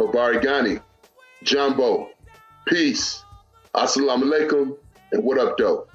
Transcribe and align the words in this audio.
Obarigani, 0.00 0.82
Jambo, 1.44 2.10
peace, 2.66 3.24
assalamu 3.74 4.24
alaikum, 4.24 4.76
and 5.12 5.22
what 5.22 5.38
up, 5.38 5.56
though? 5.56 5.86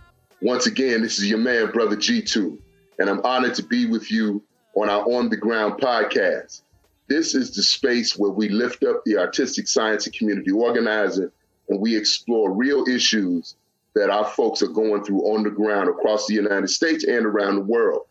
Once 0.41 0.67
again, 0.67 1.01
this 1.01 1.19
is 1.19 1.29
your 1.29 1.37
man, 1.37 1.69
Brother 1.71 1.97
G2, 1.97 2.57
and 2.97 3.09
I'm 3.09 3.19
honored 3.25 3.55
to 3.55 3.63
be 3.63 3.85
with 3.85 4.09
you 4.09 4.41
on 4.75 4.89
our 4.89 5.03
On 5.03 5.29
the 5.29 5.35
Ground 5.35 5.81
podcast. 5.81 6.61
This 7.09 7.35
is 7.35 7.53
the 7.53 7.61
space 7.61 8.17
where 8.17 8.31
we 8.31 8.47
lift 8.47 8.85
up 8.85 9.03
the 9.03 9.17
artistic 9.17 9.67
science 9.67 10.05
and 10.05 10.15
community 10.15 10.51
organizer 10.51 11.31
and 11.67 11.81
we 11.81 11.95
explore 11.95 12.53
real 12.53 12.85
issues 12.87 13.55
that 13.93 14.09
our 14.09 14.25
folks 14.25 14.61
are 14.61 14.67
going 14.67 15.03
through 15.03 15.21
on 15.23 15.43
the 15.43 15.49
ground 15.49 15.89
across 15.89 16.25
the 16.25 16.33
United 16.33 16.69
States 16.69 17.03
and 17.03 17.25
around 17.25 17.55
the 17.55 17.61
world. 17.63 18.03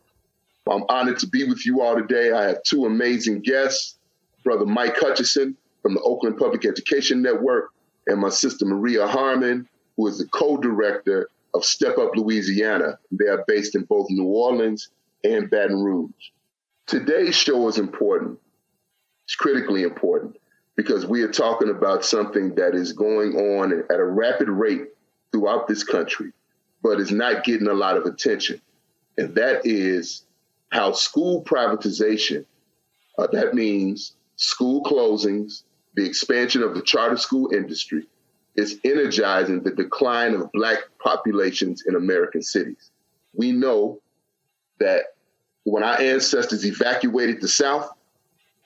I'm 0.71 0.85
honored 0.91 1.19
to 1.21 1.27
be 1.27 1.45
with 1.45 1.65
you 1.65 1.81
all 1.81 1.97
today. 1.97 2.33
I 2.33 2.45
have 2.45 2.63
two 2.63 2.85
amazing 2.85 3.41
guests, 3.41 3.97
Brother 4.45 4.67
Mike 4.67 4.97
Hutchinson 4.99 5.57
from 5.81 5.95
the 5.95 6.01
Oakland 6.03 6.37
Public 6.37 6.67
Education 6.67 7.23
Network, 7.23 7.71
and 8.07 8.21
my 8.21 8.29
sister 8.29 8.65
Maria 8.65 9.07
Harmon, 9.07 9.69
who 9.97 10.07
is 10.07 10.19
the 10.19 10.27
co-director 10.29 11.29
of 11.55 11.65
Step 11.65 11.99
Up 11.99 12.17
Louisiana. 12.17 12.99
They 13.11 13.27
are 13.27 13.45
based 13.47 13.75
in 13.75 13.83
both 13.83 14.07
New 14.11 14.25
Orleans 14.25 14.91
and 15.25 15.51
Baton 15.51 15.83
Rouge. 15.83 16.31
Today's 16.87 17.37
show 17.37 17.69
is 17.69 17.79
important. 17.79 18.39
It's 19.25 19.35
critically 19.35 19.83
important 19.83 20.37
because 20.77 21.07
we 21.07 21.23
are 21.23 21.31
talking 21.31 21.69
about 21.69 22.05
something 22.05 22.55
that 22.55 22.75
is 22.75 22.93
going 22.93 23.37
on 23.37 23.85
at 23.91 24.01
a 24.01 24.05
rapid 24.05 24.49
rate 24.49 24.89
throughout 25.31 25.69
this 25.69 25.85
country, 25.85 26.33
but 26.83 27.01
is 27.01 27.13
not 27.13 27.45
getting 27.45 27.69
a 27.69 27.75
lot 27.75 27.97
of 27.97 28.07
attention. 28.07 28.61
And 29.19 29.35
that 29.35 29.67
is 29.67 30.25
how 30.71 30.93
school 30.93 31.45
privatization, 31.45 32.45
uh, 33.19 33.27
that 33.33 33.55
means 33.55 34.15
school 34.37 34.83
closings, 34.83 35.65
the 35.95 36.07
expansion 36.07 36.63
of 36.63 36.75
the 36.75 36.83
charter 36.83 37.17
school 37.17 37.53
industry, 37.53 38.07
is 38.57 38.79
energizing 38.85 39.63
the 39.63 39.71
decline 39.71 40.35
of 40.35 40.51
Black 40.53 40.79
populations 41.03 41.85
in 41.87 41.95
American 41.95 42.43
cities. 42.43 42.91
We 43.35 43.53
know 43.53 44.01
that 44.81 45.15
when 45.65 45.83
our 45.83 46.01
ancestors 46.01 46.65
evacuated 46.65 47.41
the 47.41 47.49
South 47.49 47.91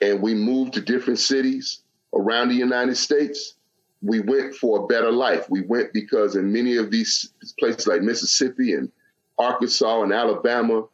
and 0.01 0.21
we 0.21 0.33
moved 0.33 0.73
to 0.73 0.81
different 0.81 1.19
cities 1.19 1.81
around 2.13 2.49
the 2.49 2.55
United 2.55 2.95
States, 2.95 3.55
we 4.01 4.19
went 4.19 4.55
for 4.55 4.83
a 4.83 4.87
better 4.87 5.11
life. 5.11 5.49
We 5.49 5.61
went 5.61 5.93
because 5.93 6.35
in 6.35 6.51
many 6.51 6.77
of 6.77 6.91
these 6.91 7.33
places 7.59 7.87
like 7.87 8.01
Mississippi 8.01 8.73
and 8.73 8.91
Arkansas 9.37 10.01
and 10.03 10.13
Alabama, 10.13 10.85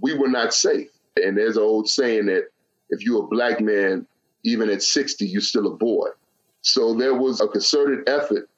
we 0.00 0.16
were 0.16 0.28
not 0.28 0.54
safe. 0.54 0.88
And 1.16 1.36
there's 1.36 1.56
an 1.56 1.62
old 1.62 1.88
saying 1.88 2.26
that 2.26 2.48
if 2.90 3.02
you're 3.02 3.24
a 3.24 3.28
black 3.28 3.60
man, 3.60 4.06
even 4.44 4.70
at 4.70 4.82
60, 4.82 5.26
you're 5.26 5.40
still 5.40 5.66
a 5.66 5.76
boy. 5.76 6.08
So 6.62 6.94
there 6.94 7.14
was 7.14 7.40
a 7.40 7.48
concerted 7.48 8.08
effort 8.08 8.48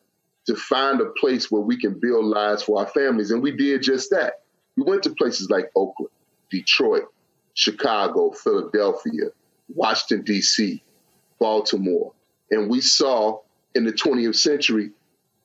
to 0.47 0.57
find 0.57 1.01
a 1.01 1.11
place 1.19 1.51
where 1.51 1.63
we 1.63 1.77
can 1.79 1.99
build 1.99 2.25
lives 2.25 2.63
for 2.63 2.81
our 2.81 2.89
families. 2.89 3.31
And 3.31 3.43
we 3.43 3.53
did 3.53 3.83
just 3.83 4.11
that. 4.11 4.43
We 4.77 4.85
went 4.85 5.03
to 5.05 5.11
places 5.11 5.51
like 5.51 5.71
Oakland, 5.77 6.11
Detroit, 6.51 7.05
Chicago, 7.55 8.31
Philadelphia, 8.31 9.31
Washington, 9.69 10.25
D.C., 10.25 10.83
Baltimore. 11.39 12.13
And 12.51 12.69
we 12.69 12.81
saw 12.81 13.41
in 13.75 13.85
the 13.85 13.93
20th 13.93 14.37
century 14.37 14.91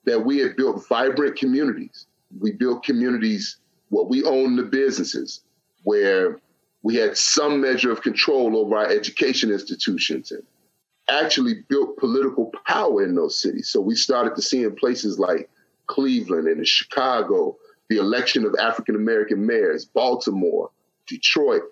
that 0.04 0.24
we 0.24 0.38
had 0.38 0.56
built 0.56 0.86
vibrant 0.88 1.36
communities. 1.36 2.06
We 2.40 2.52
built 2.52 2.84
communities 2.84 3.58
where 3.90 4.04
we 4.04 4.24
owned 4.24 4.58
the 4.58 4.64
businesses, 4.64 5.42
where 5.82 6.38
we 6.88 6.96
had 6.96 7.18
some 7.18 7.60
measure 7.60 7.92
of 7.92 8.00
control 8.00 8.56
over 8.56 8.74
our 8.74 8.86
education 8.86 9.50
institutions 9.50 10.32
and 10.32 10.42
actually 11.10 11.56
built 11.68 11.98
political 11.98 12.50
power 12.66 13.04
in 13.04 13.14
those 13.14 13.38
cities. 13.38 13.68
So 13.68 13.78
we 13.78 13.94
started 13.94 14.34
to 14.36 14.40
see 14.40 14.64
in 14.64 14.74
places 14.74 15.18
like 15.18 15.50
Cleveland 15.86 16.48
and 16.48 16.66
Chicago, 16.66 17.58
the 17.90 17.98
election 17.98 18.46
of 18.46 18.54
African 18.58 18.96
American 18.96 19.44
mayors, 19.44 19.84
Baltimore, 19.84 20.70
Detroit. 21.06 21.64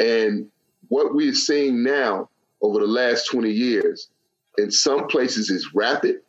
And 0.00 0.50
what 0.88 1.14
we're 1.14 1.34
seeing 1.34 1.82
now 1.82 2.30
over 2.62 2.80
the 2.80 2.86
last 2.86 3.26
20 3.26 3.50
years, 3.50 4.08
in 4.56 4.70
some 4.70 5.08
places 5.08 5.50
is 5.50 5.74
rapid, 5.74 6.22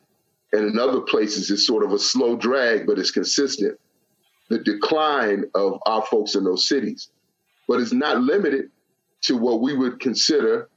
and 0.51 0.69
in 0.69 0.77
other 0.77 0.99
places 0.99 1.49
it's 1.51 1.65
sort 1.65 1.85
of 1.85 1.93
a 1.93 1.99
slow 1.99 2.35
drag, 2.35 2.85
but 2.85 2.99
it's 2.99 3.11
consistent. 3.11 3.79
The 4.49 4.59
decline 4.59 5.45
of 5.55 5.79
our 5.85 6.01
folks 6.01 6.35
in 6.35 6.43
those 6.43 6.67
cities 6.67 7.07
but 7.69 7.79
it's 7.79 7.93
not 7.93 8.19
limited 8.19 8.71
to 9.21 9.37
what 9.37 9.61
we 9.61 9.75
would 9.75 9.99
consider 9.99 10.67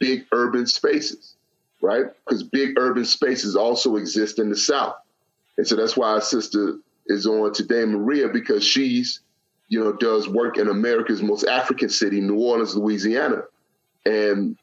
big 0.00 0.26
urban 0.32 0.66
spaces, 0.66 1.36
right? 1.80 2.06
Because 2.26 2.42
big 2.42 2.76
urban 2.76 3.04
spaces 3.04 3.54
also 3.54 3.94
exist 3.94 4.40
in 4.40 4.50
the 4.50 4.56
South. 4.56 4.96
And 5.56 5.66
so 5.66 5.76
that's 5.76 5.96
why 5.96 6.08
our 6.08 6.20
sister 6.20 6.78
is 7.06 7.24
on 7.24 7.52
today, 7.54 7.84
Maria, 7.84 8.28
because 8.28 8.64
she's, 8.64 9.20
you 9.68 9.78
know, 9.78 9.92
does 9.92 10.28
work 10.28 10.58
in 10.58 10.66
America's 10.66 11.22
most 11.22 11.44
African 11.44 11.88
city, 11.88 12.20
New 12.20 12.40
Orleans, 12.40 12.74
Louisiana. 12.74 13.42
And 14.04 14.58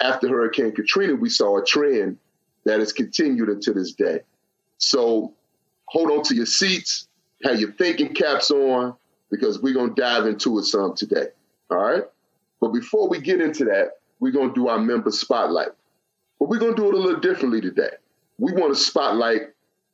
after 0.00 0.28
Hurricane 0.28 0.74
Katrina, 0.74 1.14
we 1.14 1.28
saw 1.28 1.58
a 1.58 1.64
trend 1.64 2.16
that 2.64 2.80
has 2.80 2.94
continued 2.94 3.50
until 3.50 3.74
this 3.74 3.92
day. 3.92 4.20
So 4.78 5.34
hold 5.88 6.10
on 6.10 6.22
to 6.24 6.34
your 6.34 6.46
seats, 6.46 7.06
have 7.44 7.60
your 7.60 7.72
thinking 7.72 8.14
caps 8.14 8.50
on, 8.50 8.94
because 9.30 9.60
we're 9.60 9.74
going 9.74 9.94
to 9.94 10.00
dive 10.00 10.26
into 10.26 10.58
it 10.58 10.64
some 10.64 10.94
today. 10.94 11.26
All 11.70 11.78
right. 11.78 12.04
But 12.60 12.72
before 12.72 13.08
we 13.08 13.20
get 13.20 13.40
into 13.40 13.64
that, 13.66 13.98
we're 14.20 14.32
going 14.32 14.48
to 14.48 14.54
do 14.54 14.68
our 14.68 14.78
member 14.78 15.10
spotlight. 15.10 15.68
But 16.38 16.48
we're 16.48 16.58
going 16.58 16.74
to 16.74 16.82
do 16.82 16.88
it 16.88 16.94
a 16.94 16.98
little 16.98 17.20
differently 17.20 17.60
today. 17.60 17.90
We 18.38 18.52
want 18.52 18.74
to 18.74 18.80
spotlight 18.80 19.42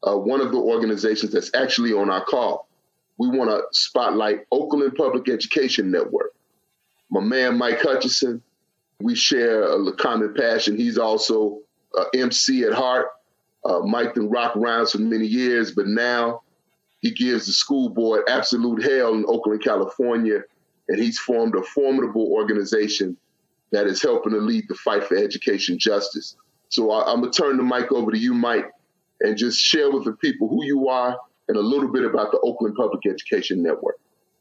uh, 0.07 0.17
one 0.17 0.41
of 0.41 0.53
the 0.53 0.59
organizations 0.59 1.33
that's 1.33 1.51
actually 1.55 1.93
on 1.93 2.11
our 2.11 2.25
call. 2.25 2.69
We 3.19 3.29
want 3.29 3.51
to 3.51 3.63
spotlight 3.73 4.41
Oakland 4.51 4.95
Public 4.97 5.29
Education 5.29 5.91
Network. 5.91 6.33
My 7.11 7.21
man, 7.21 7.59
Mike 7.59 7.81
Hutchinson, 7.81 8.43
we 9.01 9.15
share 9.15 9.63
a 9.63 9.93
common 9.95 10.35
passion. 10.35 10.77
He's 10.77 10.99
also 10.99 11.61
uh, 11.97 12.05
MC 12.15 12.65
at 12.65 12.73
heart. 12.73 13.09
Uh, 13.65 13.81
Mike 13.81 14.15
done 14.15 14.29
rock 14.29 14.57
around 14.57 14.91
for 14.91 14.99
many 14.99 15.27
years, 15.27 15.71
but 15.71 15.87
now 15.87 16.43
he 17.05 17.11
gives 17.11 17.45
the 17.45 17.53
school 17.53 17.91
board 17.91 18.23
absolute 18.31 18.83
hell 18.83 19.13
in 19.13 19.27
Oakland, 19.29 19.63
California, 19.63 20.41
and 20.89 20.99
he's 20.99 21.19
formed 21.19 21.55
a 21.55 21.63
formidable 21.63 22.33
organization 22.33 23.15
that 23.73 23.87
is 23.87 24.01
helping 24.01 24.33
to 24.33 24.39
lead 24.39 24.65
the 24.69 24.75
fight 24.75 25.05
for 25.05 25.15
education 25.15 25.79
justice. 25.79 26.35
So 26.71 26.91
I, 26.91 27.13
am 27.13 27.21
gonna 27.21 27.31
turn 27.31 27.59
the 27.59 27.63
mic 27.63 27.93
over 27.93 28.11
to 28.11 28.17
you, 28.17 28.33
Mike, 28.33 28.71
and 29.21 29.37
just 29.37 29.61
share 29.61 29.91
with 29.91 30.07
the 30.07 30.15
people 30.15 30.49
who 30.49 30.65
you 30.65 30.89
are 30.89 31.19
and 31.49 31.59
a 31.59 31.61
little 31.61 31.93
bit 31.93 32.07
about 32.07 32.31
the 32.33 32.41
Oakland 32.41 32.75
Public 32.75 33.03
Education 33.07 33.63
Network. 33.63 33.97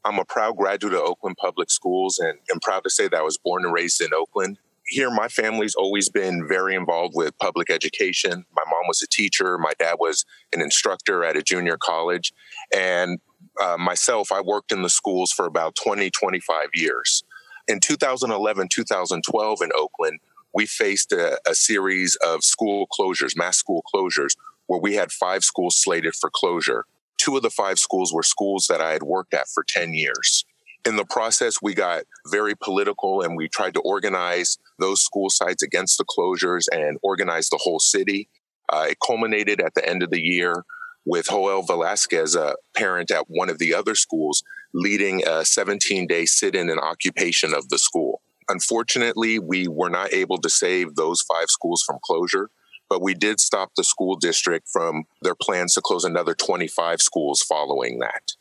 I'm 0.06 0.18
a 0.18 0.24
proud 0.24 0.56
graduate 0.56 0.94
of 0.94 1.00
Oakland 1.00 1.36
Public 1.38 1.70
Schools 1.70 2.18
and 2.18 2.38
am 2.50 2.60
proud 2.60 2.82
to 2.84 2.90
say 2.90 3.08
that 3.08 3.18
I 3.18 3.22
was 3.22 3.36
born 3.36 3.66
and 3.66 3.74
raised 3.74 4.00
in 4.00 4.14
Oakland 4.14 4.56
here, 4.86 5.10
my 5.10 5.28
family's 5.28 5.74
always 5.74 6.08
been 6.08 6.46
very 6.46 6.74
involved 6.74 7.14
with 7.16 7.38
public 7.38 7.70
education. 7.70 8.44
My 8.54 8.62
mom 8.66 8.82
was 8.86 9.02
a 9.02 9.06
teacher. 9.06 9.56
My 9.58 9.72
dad 9.78 9.96
was 9.98 10.24
an 10.52 10.60
instructor 10.60 11.24
at 11.24 11.36
a 11.36 11.42
junior 11.42 11.76
college. 11.78 12.32
And 12.74 13.18
uh, 13.62 13.76
myself, 13.78 14.30
I 14.30 14.40
worked 14.40 14.72
in 14.72 14.82
the 14.82 14.90
schools 14.90 15.32
for 15.32 15.46
about 15.46 15.74
20, 15.76 16.10
25 16.10 16.68
years. 16.74 17.24
In 17.66 17.80
2011, 17.80 18.68
2012 18.70 19.58
in 19.62 19.70
Oakland, 19.74 20.20
we 20.52 20.66
faced 20.66 21.12
a, 21.12 21.38
a 21.48 21.54
series 21.54 22.16
of 22.16 22.44
school 22.44 22.86
closures, 22.86 23.36
mass 23.36 23.56
school 23.56 23.82
closures, 23.94 24.36
where 24.66 24.80
we 24.80 24.94
had 24.94 25.12
five 25.12 25.44
schools 25.44 25.76
slated 25.76 26.14
for 26.14 26.30
closure. 26.30 26.84
Two 27.16 27.36
of 27.36 27.42
the 27.42 27.50
five 27.50 27.78
schools 27.78 28.12
were 28.12 28.22
schools 28.22 28.66
that 28.68 28.80
I 28.80 28.92
had 28.92 29.02
worked 29.02 29.34
at 29.34 29.48
for 29.48 29.64
10 29.66 29.94
years. 29.94 30.44
In 30.84 30.96
the 30.96 31.06
process, 31.06 31.62
we 31.62 31.74
got 31.74 32.04
very 32.26 32.54
political 32.54 33.22
and 33.22 33.36
we 33.36 33.48
tried 33.48 33.74
to 33.74 33.80
organize 33.80 34.58
those 34.78 35.02
school 35.02 35.30
sites 35.30 35.62
against 35.62 35.98
the 35.98 36.04
closures 36.04 36.64
and 36.72 36.98
organized 37.02 37.50
the 37.52 37.60
whole 37.62 37.80
city. 37.80 38.28
Uh, 38.72 38.86
it 38.90 38.98
culminated 39.04 39.60
at 39.60 39.74
the 39.74 39.88
end 39.88 40.02
of 40.02 40.10
the 40.10 40.22
year 40.22 40.64
with 41.04 41.26
Joel 41.28 41.62
Velasquez, 41.62 42.34
a 42.34 42.56
parent 42.76 43.10
at 43.10 43.26
one 43.28 43.50
of 43.50 43.58
the 43.58 43.74
other 43.74 43.94
schools, 43.94 44.42
leading 44.72 45.22
a 45.26 45.44
17 45.44 46.06
day 46.06 46.24
sit 46.24 46.54
in 46.54 46.70
and 46.70 46.80
occupation 46.80 47.54
of 47.54 47.68
the 47.68 47.78
school. 47.78 48.22
Unfortunately, 48.48 49.38
we 49.38 49.68
were 49.68 49.90
not 49.90 50.12
able 50.12 50.38
to 50.38 50.50
save 50.50 50.94
those 50.94 51.22
five 51.22 51.48
schools 51.48 51.82
from 51.82 51.98
closure. 52.02 52.50
but 52.90 53.02
we 53.02 53.14
did 53.14 53.40
stop 53.40 53.70
the 53.76 53.82
school 53.82 54.14
district 54.14 54.68
from 54.68 55.04
their 55.22 55.34
plans 55.34 55.72
to 55.72 55.80
close 55.80 56.04
another 56.04 56.34
25 56.34 57.00
schools 57.00 57.42
following 57.42 57.98
that. 57.98 58.32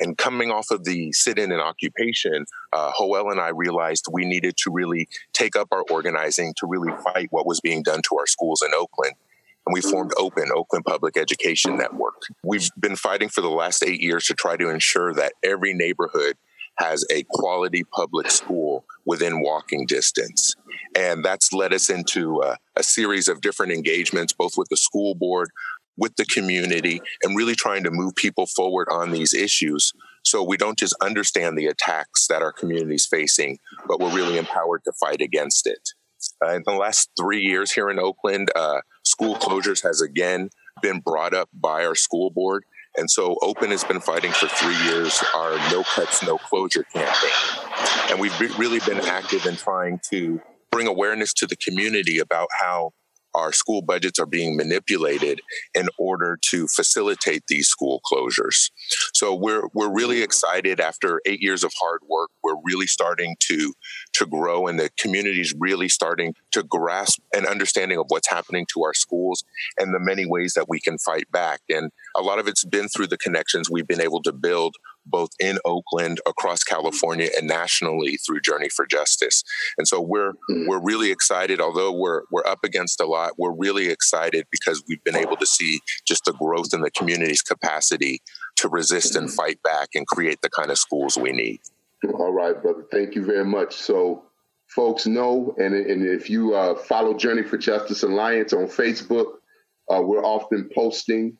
And 0.00 0.16
coming 0.16 0.50
off 0.50 0.70
of 0.70 0.84
the 0.84 1.12
sit 1.12 1.38
in 1.38 1.52
and 1.52 1.60
occupation, 1.60 2.46
uh, 2.72 2.90
Joel 2.98 3.30
and 3.30 3.40
I 3.40 3.48
realized 3.48 4.06
we 4.10 4.24
needed 4.24 4.56
to 4.58 4.70
really 4.70 5.08
take 5.32 5.56
up 5.56 5.68
our 5.72 5.84
organizing 5.90 6.54
to 6.58 6.66
really 6.66 6.92
fight 7.04 7.28
what 7.30 7.46
was 7.46 7.60
being 7.60 7.82
done 7.82 8.02
to 8.08 8.18
our 8.18 8.26
schools 8.26 8.62
in 8.62 8.72
Oakland. 8.74 9.14
And 9.66 9.74
we 9.74 9.82
formed 9.82 10.12
Open, 10.18 10.48
Oakland 10.54 10.86
Public 10.86 11.16
Education 11.16 11.76
Network. 11.76 12.22
We've 12.42 12.68
been 12.78 12.96
fighting 12.96 13.28
for 13.28 13.42
the 13.42 13.50
last 13.50 13.84
eight 13.84 14.00
years 14.00 14.24
to 14.26 14.34
try 14.34 14.56
to 14.56 14.70
ensure 14.70 15.12
that 15.14 15.34
every 15.44 15.74
neighborhood 15.74 16.36
has 16.78 17.04
a 17.12 17.24
quality 17.30 17.84
public 17.84 18.30
school 18.30 18.84
within 19.04 19.42
walking 19.42 19.86
distance. 19.86 20.54
And 20.96 21.22
that's 21.22 21.52
led 21.52 21.74
us 21.74 21.90
into 21.90 22.40
a, 22.42 22.56
a, 22.74 22.82
series 22.82 23.28
of 23.28 23.42
different 23.42 23.72
engagements, 23.72 24.32
both 24.32 24.56
with 24.56 24.68
the 24.70 24.76
school 24.76 25.14
board, 25.14 25.50
with 26.00 26.16
the 26.16 26.24
community, 26.24 27.00
and 27.22 27.36
really 27.36 27.54
trying 27.54 27.84
to 27.84 27.90
move 27.92 28.16
people 28.16 28.46
forward 28.46 28.88
on 28.90 29.12
these 29.12 29.32
issues. 29.32 29.92
So 30.24 30.42
we 30.42 30.56
don't 30.56 30.78
just 30.78 30.96
understand 31.00 31.56
the 31.56 31.66
attacks 31.66 32.26
that 32.26 32.42
our 32.42 32.52
community 32.52 32.96
is 32.96 33.06
facing, 33.06 33.58
but 33.86 34.00
we're 34.00 34.14
really 34.14 34.38
empowered 34.38 34.82
to 34.84 34.92
fight 34.98 35.20
against 35.20 35.66
it. 35.66 35.90
Uh, 36.44 36.54
in 36.54 36.62
the 36.66 36.72
last 36.72 37.10
three 37.18 37.40
years 37.40 37.72
here 37.72 37.88
in 37.90 37.98
Oakland, 37.98 38.50
uh, 38.56 38.80
school 39.04 39.36
closures 39.36 39.82
has 39.82 40.00
again 40.00 40.50
been 40.82 41.00
brought 41.00 41.34
up 41.34 41.48
by 41.54 41.84
our 41.84 41.94
school 41.94 42.30
board. 42.30 42.64
And 42.96 43.10
so 43.10 43.36
Open 43.40 43.70
has 43.70 43.84
been 43.84 44.00
fighting 44.00 44.32
for 44.32 44.48
three 44.48 44.76
years 44.84 45.22
our 45.34 45.56
No 45.70 45.84
Cuts, 45.84 46.22
No 46.22 46.38
Closure 46.38 46.84
campaign. 46.92 47.30
And 48.10 48.20
we've 48.20 48.58
really 48.58 48.80
been 48.80 49.00
active 49.00 49.46
in 49.46 49.56
trying 49.56 50.00
to 50.10 50.40
bring 50.70 50.86
awareness 50.86 51.32
to 51.34 51.46
the 51.46 51.56
community 51.56 52.18
about 52.18 52.48
how 52.58 52.92
our 53.34 53.52
school 53.52 53.82
budgets 53.82 54.18
are 54.18 54.26
being 54.26 54.56
manipulated 54.56 55.40
in 55.74 55.88
order 55.98 56.38
to 56.50 56.66
facilitate 56.68 57.44
these 57.48 57.68
school 57.68 58.00
closures. 58.10 58.70
So 59.14 59.34
we're 59.34 59.68
we're 59.74 59.92
really 59.92 60.22
excited 60.22 60.80
after 60.80 61.20
8 61.26 61.40
years 61.40 61.64
of 61.64 61.72
hard 61.78 62.00
work 62.08 62.30
we're 62.42 62.56
really 62.64 62.86
starting 62.86 63.36
to 63.48 63.74
to 64.14 64.26
grow 64.26 64.66
and 64.66 64.78
the 64.78 64.90
community's 64.98 65.54
really 65.58 65.88
starting 65.88 66.34
to 66.52 66.62
grasp 66.62 67.20
an 67.32 67.46
understanding 67.46 67.98
of 67.98 68.06
what's 68.08 68.28
happening 68.28 68.66
to 68.72 68.82
our 68.84 68.94
schools 68.94 69.44
and 69.78 69.94
the 69.94 70.00
many 70.00 70.26
ways 70.26 70.54
that 70.54 70.68
we 70.68 70.80
can 70.80 70.98
fight 70.98 71.30
back 71.30 71.60
and 71.68 71.90
a 72.16 72.22
lot 72.22 72.38
of 72.38 72.48
it's 72.48 72.64
been 72.64 72.88
through 72.88 73.06
the 73.06 73.18
connections 73.18 73.70
we've 73.70 73.88
been 73.88 74.00
able 74.00 74.22
to 74.22 74.32
build 74.32 74.74
both 75.06 75.30
in 75.40 75.58
Oakland, 75.64 76.20
across 76.26 76.62
California, 76.62 77.28
and 77.36 77.48
nationally 77.48 78.16
through 78.16 78.40
Journey 78.40 78.68
for 78.68 78.86
Justice. 78.86 79.42
And 79.78 79.86
so 79.86 80.00
we're 80.00 80.32
mm-hmm. 80.32 80.66
we're 80.66 80.80
really 80.82 81.10
excited. 81.10 81.60
Although 81.60 81.92
we're 81.92 82.22
we're 82.30 82.46
up 82.46 82.64
against 82.64 83.00
a 83.00 83.06
lot, 83.06 83.32
we're 83.38 83.54
really 83.54 83.88
excited 83.88 84.46
because 84.50 84.82
we've 84.88 85.02
been 85.04 85.16
able 85.16 85.36
to 85.36 85.46
see 85.46 85.80
just 86.06 86.24
the 86.24 86.32
growth 86.32 86.72
in 86.72 86.82
the 86.82 86.90
community's 86.90 87.42
capacity 87.42 88.22
to 88.56 88.68
resist 88.68 89.16
and 89.16 89.28
mm-hmm. 89.28 89.36
fight 89.36 89.62
back 89.62 89.88
and 89.94 90.06
create 90.06 90.40
the 90.42 90.50
kind 90.50 90.70
of 90.70 90.78
schools 90.78 91.16
we 91.16 91.32
need. 91.32 91.60
All 92.14 92.32
right, 92.32 92.60
brother. 92.60 92.84
Thank 92.90 93.14
you 93.14 93.24
very 93.24 93.44
much. 93.44 93.74
So 93.74 94.24
folks 94.80 95.06
know, 95.06 95.54
and, 95.58 95.74
and 95.74 96.06
if 96.06 96.30
you 96.30 96.54
uh, 96.54 96.74
follow 96.74 97.12
Journey 97.12 97.42
for 97.42 97.58
Justice 97.58 98.02
Alliance 98.02 98.54
on 98.54 98.64
Facebook, 98.64 99.26
uh, 99.90 100.00
we're 100.00 100.24
often 100.24 100.70
posting 100.74 101.36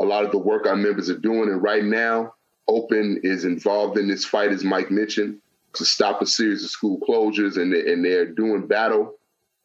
a 0.00 0.04
lot 0.04 0.24
of 0.24 0.32
the 0.32 0.38
work 0.38 0.66
our 0.66 0.74
members 0.74 1.08
are 1.08 1.16
doing. 1.16 1.50
And 1.50 1.62
right 1.62 1.84
now, 1.84 2.34
Open 2.66 3.20
is 3.22 3.44
involved 3.44 3.96
in 3.96 4.08
this 4.08 4.24
fight, 4.24 4.50
as 4.50 4.64
Mike 4.64 4.90
mentioned, 4.90 5.40
to 5.74 5.84
stop 5.84 6.20
a 6.20 6.26
series 6.26 6.64
of 6.64 6.70
school 6.70 6.98
closures, 7.08 7.58
and, 7.62 7.72
and 7.72 8.04
they're 8.04 8.26
doing 8.26 8.66
battle 8.66 9.14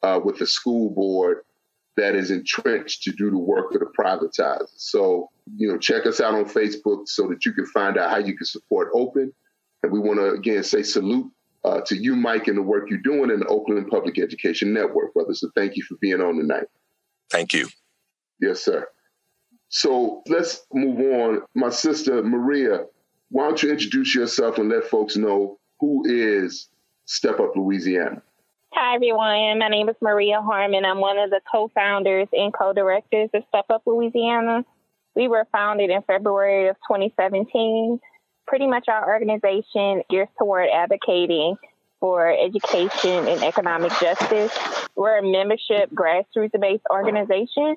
uh, 0.04 0.20
with 0.24 0.38
the 0.38 0.46
school 0.46 0.92
board 0.92 1.40
that 1.98 2.14
is 2.14 2.30
entrenched 2.30 3.02
to 3.04 3.12
do 3.12 3.32
the 3.32 3.40
work 3.40 3.74
of 3.74 3.80
the 3.80 3.92
privatizers. 4.00 4.70
So, 4.78 5.32
you 5.58 5.68
know, 5.68 5.80
check 5.80 6.06
us 6.06 6.22
out 6.22 6.36
on 6.36 6.46
Facebook 6.46 7.08
so 7.08 7.28
that 7.30 7.44
you 7.44 7.54
can 7.54 7.66
find 7.66 7.98
out 7.98 8.12
how 8.12 8.20
you 8.20 8.38
can 8.38 8.46
support 8.46 8.92
Open. 8.94 9.34
And 9.82 9.92
we 9.92 9.98
want 9.98 10.20
to 10.20 10.30
again 10.30 10.64
say 10.64 10.84
salute 10.84 11.32
uh, 11.66 11.82
to 11.82 11.96
you, 11.96 12.16
Mike, 12.16 12.48
and 12.48 12.58
the 12.58 12.62
work 12.62 12.90
you're 12.90 13.00
doing 13.00 13.32
in 13.32 13.40
the 13.40 13.48
Oakland 13.48 13.88
Public 13.90 14.20
Education 14.20 14.72
Network, 14.72 15.14
brother. 15.14 15.34
So 15.34 15.50
thank 15.56 15.76
you 15.76 15.84
for 15.84 15.96
being 16.00 16.22
on 16.22 16.38
tonight. 16.38 16.68
Thank 17.32 17.54
you. 17.54 17.68
Yes, 18.40 18.64
sir. 18.64 18.88
So 19.70 20.22
let's 20.28 20.66
move 20.72 21.00
on. 21.00 21.42
My 21.56 21.70
sister 21.70 22.22
Maria, 22.22 22.86
why 23.30 23.48
don't 23.48 23.64
you 23.64 23.72
introduce 23.72 24.14
yourself 24.14 24.60
and 24.60 24.70
let 24.70 24.86
folks 24.86 25.16
know 25.16 25.58
who 25.80 26.04
is 26.06 26.70
Step 27.06 27.40
Up 27.40 27.56
Louisiana? 27.56 28.22
Hi, 28.74 28.96
everyone. 28.96 29.60
My 29.60 29.70
name 29.70 29.90
is 29.90 29.96
Maria 30.02 30.42
Harmon. 30.42 30.86
I'm 30.86 31.00
one 31.00 31.18
of 31.18 31.32
the 31.32 31.42
co 31.52 31.72
founders 31.74 32.28
and 32.32 32.54
co 32.54 32.74
directors 32.74 33.30
of 33.34 33.44
Step 33.50 33.66
Up 33.70 33.82
Louisiana. 33.88 34.64
We 35.16 35.30
were 35.30 35.48
founded 35.52 35.90
in 35.90 36.02
February 36.04 36.68
of 36.68 36.76
2017. 36.88 38.00
Pretty 38.48 38.68
much 38.68 38.88
our 38.88 39.08
organization 39.08 40.04
gears 40.10 40.28
toward 40.38 40.70
advocating 40.70 41.58
for 42.00 42.30
education 42.30 43.28
and 43.28 43.44
economic 43.44 43.92
justice. 44.00 44.56
We're 44.96 45.18
a 45.18 45.24
membership 45.24 45.90
grassroots 45.92 46.60
based 46.60 46.84
organization 46.92 47.76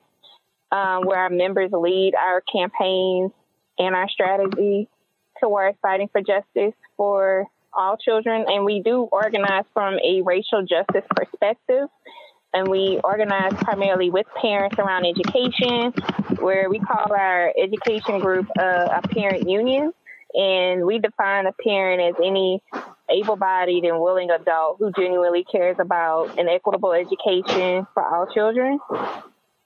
um, 0.70 1.04
where 1.04 1.18
our 1.18 1.30
members 1.30 1.70
lead 1.72 2.14
our 2.14 2.42
campaigns 2.42 3.32
and 3.78 3.94
our 3.94 4.08
strategy 4.08 4.88
towards 5.40 5.78
fighting 5.80 6.08
for 6.12 6.20
justice 6.20 6.74
for 6.96 7.46
all 7.72 7.96
children. 7.96 8.44
And 8.48 8.64
we 8.64 8.82
do 8.82 9.02
organize 9.10 9.64
from 9.72 9.98
a 10.04 10.22
racial 10.22 10.64
justice 10.64 11.04
perspective. 11.14 11.88
And 12.52 12.68
we 12.68 12.98
organize 13.04 13.52
primarily 13.54 14.10
with 14.10 14.26
parents 14.40 14.78
around 14.78 15.04
education, 15.04 15.92
where 16.40 16.70
we 16.70 16.78
call 16.78 17.12
our 17.12 17.52
education 17.62 18.20
group 18.20 18.48
uh, 18.58 19.00
a 19.02 19.08
parent 19.08 19.48
union. 19.48 19.92
And 20.34 20.84
we 20.84 20.98
define 20.98 21.46
a 21.46 21.52
parent 21.52 22.02
as 22.02 22.22
any 22.22 22.62
able 23.10 23.36
bodied 23.36 23.84
and 23.84 24.00
willing 24.00 24.30
adult 24.30 24.78
who 24.78 24.92
genuinely 24.92 25.44
cares 25.44 25.76
about 25.78 26.38
an 26.38 26.48
equitable 26.48 26.92
education 26.92 27.86
for 27.94 28.04
all 28.04 28.26
children. 28.32 28.78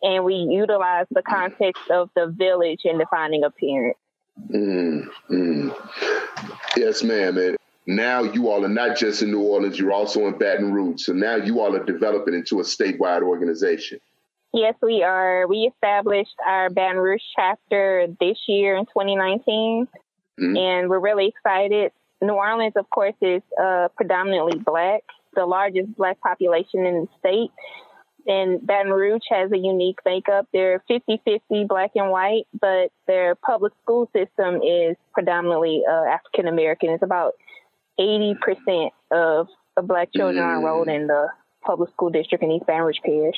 And 0.03 0.25
we 0.25 0.35
utilize 0.35 1.07
the 1.11 1.23
context 1.23 1.91
of 1.91 2.11
the 2.15 2.27
village 2.27 2.81
in 2.85 2.99
defining 2.99 3.45
a 3.45 3.51
parent. 3.51 3.97
Mm, 4.51 5.09
mm. 5.31 5.75
Yes, 6.77 7.03
ma'am. 7.03 7.39
And 7.39 7.57
now 7.87 8.23
you 8.23 8.49
all 8.49 8.65
are 8.65 8.69
not 8.69 8.97
just 8.97 9.23
in 9.23 9.31
New 9.31 9.43
Orleans, 9.43 9.79
you're 9.79 9.93
also 9.93 10.27
in 10.27 10.39
Baton 10.39 10.73
Rouge. 10.73 11.03
So 11.03 11.13
now 11.13 11.37
you 11.37 11.61
all 11.61 11.75
are 11.75 11.85
developing 11.85 12.35
into 12.35 12.61
a 12.61 12.63
statewide 12.63 13.23
organization. 13.23 14.01
Yes, 14.55 14.75
we 14.83 15.03
are. 15.03 15.47
We 15.47 15.71
established 15.73 16.37
our 16.47 16.69
Baton 16.69 16.99
Rouge 16.99 17.23
chapter 17.35 18.07
this 18.21 18.39
year 18.47 18.77
in 18.77 18.85
2019, 18.85 19.89
mm-hmm. 20.41 20.57
and 20.57 20.89
we're 20.89 21.01
really 21.01 21.27
excited. 21.27 21.93
New 22.21 22.35
Orleans, 22.35 22.75
of 22.77 22.89
course, 22.91 23.15
is 23.21 23.43
uh, 23.61 23.89
predominantly 23.97 24.59
black, 24.59 25.03
the 25.35 25.45
largest 25.45 25.97
black 25.97 26.21
population 26.21 26.87
in 26.87 27.01
the 27.03 27.09
state 27.19 27.51
and 28.27 28.65
Baton 28.65 28.93
Rouge 28.93 29.23
has 29.31 29.51
a 29.53 29.59
unique 29.59 29.99
makeup. 30.05 30.47
They're 30.53 30.83
50-50 30.91 31.67
black 31.67 31.93
and 31.95 32.11
white, 32.11 32.47
but 32.59 32.91
their 33.07 33.35
public 33.35 33.73
school 33.83 34.09
system 34.15 34.63
is 34.63 34.97
predominantly 35.13 35.83
uh, 35.89 36.05
African 36.05 36.49
American. 36.49 36.91
It's 36.91 37.03
about 37.03 37.35
80% 37.99 38.91
of, 39.11 39.49
of 39.77 39.87
black 39.87 40.13
children 40.15 40.45
mm. 40.45 40.59
enrolled 40.59 40.89
in 40.89 41.07
the 41.07 41.29
public 41.65 41.91
school 41.91 42.11
district 42.11 42.43
in 42.45 42.51
East 42.51 42.67
Baton 42.67 42.83
Rouge 42.83 42.99
Parish. 43.05 43.37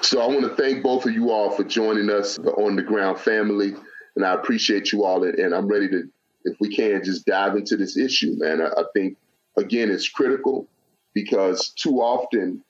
So 0.00 0.20
I 0.20 0.26
want 0.26 0.42
to 0.42 0.62
thank 0.62 0.82
both 0.82 1.06
of 1.06 1.12
you 1.12 1.30
all 1.30 1.50
for 1.50 1.64
joining 1.64 2.10
us, 2.10 2.36
the 2.36 2.52
On 2.52 2.76
the 2.76 2.82
Ground 2.82 3.18
family, 3.18 3.74
and 4.16 4.24
I 4.24 4.34
appreciate 4.34 4.92
you 4.92 5.04
all. 5.04 5.24
And 5.24 5.54
I'm 5.54 5.66
ready 5.66 5.88
to, 5.88 6.04
if 6.44 6.56
we 6.60 6.74
can, 6.74 7.02
just 7.04 7.26
dive 7.26 7.56
into 7.56 7.76
this 7.76 7.96
issue, 7.96 8.34
man. 8.38 8.60
I, 8.60 8.68
I 8.68 8.84
think, 8.94 9.16
again, 9.56 9.90
it's 9.90 10.08
critical 10.08 10.68
because 11.14 11.70
too 11.70 12.00
often 12.00 12.62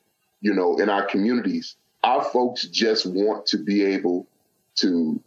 you 0.42 0.52
know, 0.52 0.76
in 0.76 0.90
our 0.90 1.06
communities. 1.06 1.76
Our 2.04 2.22
folks 2.22 2.66
just 2.66 3.06
want 3.06 3.46
to 3.46 3.58
be 3.58 3.84
able 3.84 4.26
to 4.80 5.22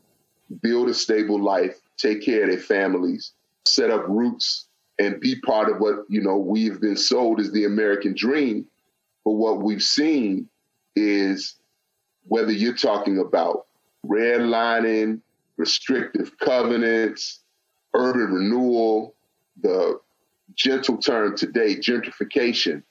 build 0.61 0.89
a 0.89 0.93
stable 0.93 1.41
life, 1.41 1.79
take 1.97 2.21
care 2.21 2.43
of 2.43 2.49
their 2.49 2.59
families, 2.59 3.31
set 3.65 3.89
up 3.89 4.07
roots, 4.07 4.67
and 4.99 5.19
be 5.19 5.39
part 5.41 5.69
of 5.71 5.79
what, 5.79 6.05
you 6.09 6.21
know, 6.21 6.37
we've 6.37 6.79
been 6.79 6.97
sold 6.97 7.39
as 7.39 7.51
the 7.51 7.63
American 7.63 8.13
dream. 8.13 8.67
But 9.23 9.31
what 9.31 9.61
we've 9.61 9.81
seen 9.81 10.49
is 10.95 11.55
whether 12.27 12.51
you're 12.51 12.75
talking 12.75 13.17
about 13.17 13.65
redlining, 14.05 15.21
restrictive 15.57 16.37
covenants, 16.37 17.41
urban 17.93 18.33
renewal, 18.33 19.15
the 19.61 19.99
gentle 20.55 20.97
term 20.97 21.35
today, 21.35 21.75
gentrification, 21.75 22.83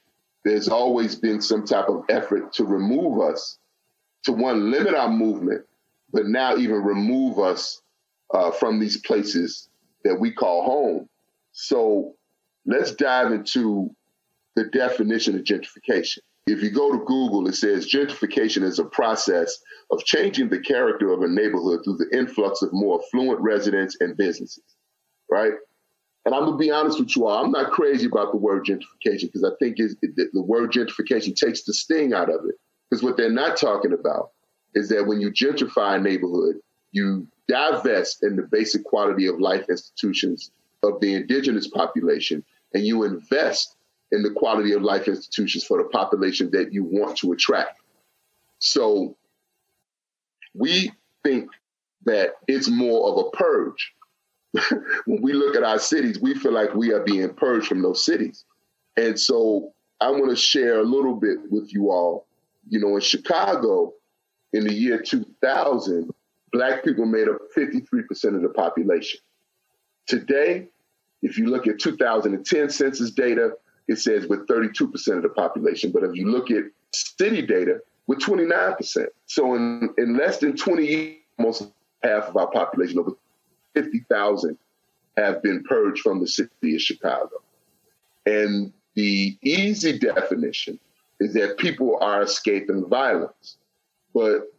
there's 0.44 0.68
always 0.68 1.14
been 1.14 1.40
some 1.40 1.64
type 1.64 1.88
of 1.88 2.04
effort 2.09 2.52
to 2.54 2.64
remove 2.64 3.21
us, 3.21 3.59
to 4.25 4.33
one, 4.33 4.71
limit 4.71 4.94
our 4.94 5.09
movement, 5.09 5.64
but 6.12 6.26
now 6.26 6.56
even 6.56 6.76
remove 6.76 7.38
us 7.38 7.80
uh, 8.33 8.50
from 8.50 8.78
these 8.78 8.99
places 8.99 9.68
that 10.04 10.18
we 10.18 10.30
call 10.30 10.64
home. 10.64 11.09
So 11.52 12.14
let's 12.66 12.92
dive 12.92 13.33
into 13.33 13.90
the 14.54 14.64
definition 14.64 15.35
of 15.35 15.44
gentrification. 15.44 16.18
If 16.47 16.62
you 16.62 16.71
go 16.71 16.92
to 16.92 16.99
Google, 16.99 17.49
it 17.49 17.54
says 17.54 17.90
gentrification 17.90 18.62
is 18.64 18.78
a 18.78 18.85
process 18.85 19.59
of 19.91 20.05
changing 20.05 20.49
the 20.49 20.61
character 20.61 21.12
of 21.12 21.23
a 21.23 21.29
neighborhood 21.29 21.81
through 21.85 21.99
the 21.99 22.17
influx 22.17 22.62
of 22.62 22.73
more 22.73 23.00
affluent 23.03 23.41
residents 23.41 23.97
and 24.00 24.17
businesses, 24.17 24.64
right? 25.31 25.53
And 26.25 26.35
I'm 26.35 26.45
gonna 26.45 26.57
be 26.57 26.71
honest 26.71 26.99
with 26.99 27.14
you 27.17 27.26
all, 27.26 27.45
I'm 27.45 27.50
not 27.50 27.71
crazy 27.71 28.07
about 28.07 28.33
the 28.33 28.38
word 28.38 28.64
gentrification 28.64 29.33
because 29.33 29.45
I 29.45 29.50
think 29.59 29.76
the 29.76 30.43
word 30.43 30.73
gentrification 30.73 31.37
takes 31.37 31.64
the 31.64 31.75
sting 31.75 32.14
out 32.14 32.31
of 32.31 32.47
it. 32.47 32.55
Because 32.91 33.03
what 33.03 33.17
they're 33.17 33.31
not 33.31 33.57
talking 33.57 33.93
about 33.93 34.31
is 34.75 34.88
that 34.88 35.07
when 35.07 35.21
you 35.21 35.31
gentrify 35.31 35.97
a 35.97 36.00
neighborhood, 36.00 36.57
you 36.93 37.26
divest 37.49 38.23
in 38.23 38.37
the 38.37 38.43
basic 38.43 38.85
quality 38.85 39.26
of 39.26 39.38
life 39.38 39.67
institutions 39.69 40.50
of 40.83 41.00
the 41.00 41.14
indigenous 41.14 41.69
population 41.69 42.45
and 42.73 42.85
you 42.85 43.05
invest 43.05 43.76
in 44.12 44.23
the 44.23 44.31
quality 44.31 44.73
of 44.73 44.83
life 44.83 45.09
institutions 45.09 45.64
for 45.64 45.79
the 45.79 45.88
population 45.88 46.50
that 46.53 46.73
you 46.73 46.85
want 46.85 47.19
to 47.19 47.33
attract. 47.33 47.81
So 48.61 49.17
we 50.55 50.93
think 51.23 51.49
that 52.07 52.35
it's 52.49 52.69
more 52.69 53.11
of 53.11 53.27
a 53.27 53.37
purge. 53.37 53.93
when 55.07 55.21
we 55.21 55.33
look 55.33 55.57
at 55.57 55.65
our 55.65 55.79
cities, 55.79 56.21
we 56.21 56.35
feel 56.35 56.53
like 56.53 56.75
we 56.75 56.93
are 56.93 57.03
being 57.03 57.29
purged 57.35 57.67
from 57.67 57.83
those 57.83 58.05
cities. 58.05 58.45
And 58.97 59.19
so 59.19 59.73
I 60.01 60.11
want 60.11 60.31
to 60.31 60.37
share 60.37 60.81
a 60.81 60.85
little 60.85 61.15
bit 61.15 61.39
with 61.51 61.73
you 61.73 61.91
all. 61.91 62.27
You 62.69 62.81
know, 62.81 62.95
in 62.95 63.01
Chicago, 63.01 63.93
in 64.53 64.65
the 64.65 64.73
year 64.73 65.03
2000, 65.03 66.11
Black 66.53 66.85
people 66.85 67.05
made 67.05 67.29
up 67.29 67.39
53% 67.57 68.37
of 68.37 68.43
the 68.43 68.49
population. 68.55 69.19
Today, 70.07 70.69
if 71.23 71.37
you 71.37 71.47
look 71.47 71.67
at 71.67 71.81
2010 71.81 72.71
census 72.71 73.11
data, 73.11 73.55
it 73.89 73.99
says 73.99 74.27
with 74.29 74.47
32% 74.47 75.17
of 75.17 75.23
the 75.23 75.31
population. 75.31 75.91
But 75.91 76.05
if 76.05 76.15
you 76.15 76.31
look 76.31 76.51
at 76.51 76.65
city 76.93 77.43
data, 77.43 77.81
with 78.07 78.21
29%. 78.21 79.07
So 79.27 79.55
in, 79.55 79.91
in 79.99 80.17
less 80.17 80.39
than 80.39 80.57
20 80.57 80.87
years, 80.87 81.17
almost 81.39 81.71
half 82.03 82.25
of 82.25 82.37
our 82.37 82.51
population, 82.51 82.99
over 82.99 83.13
50,000, 83.75 84.59
have 85.17 85.43
been 85.43 85.63
purged 85.65 86.03
from 86.03 86.21
the 86.21 86.27
city 86.27 86.75
of 86.75 86.81
Chicago. 86.81 87.43
And 88.27 88.73
the 88.95 89.37
easy 89.43 89.99
definition 89.99 90.79
is 91.21 91.35
that 91.35 91.59
people 91.59 91.99
are 92.01 92.23
escaping 92.23 92.87
violence. 92.89 93.57
But 94.15 94.53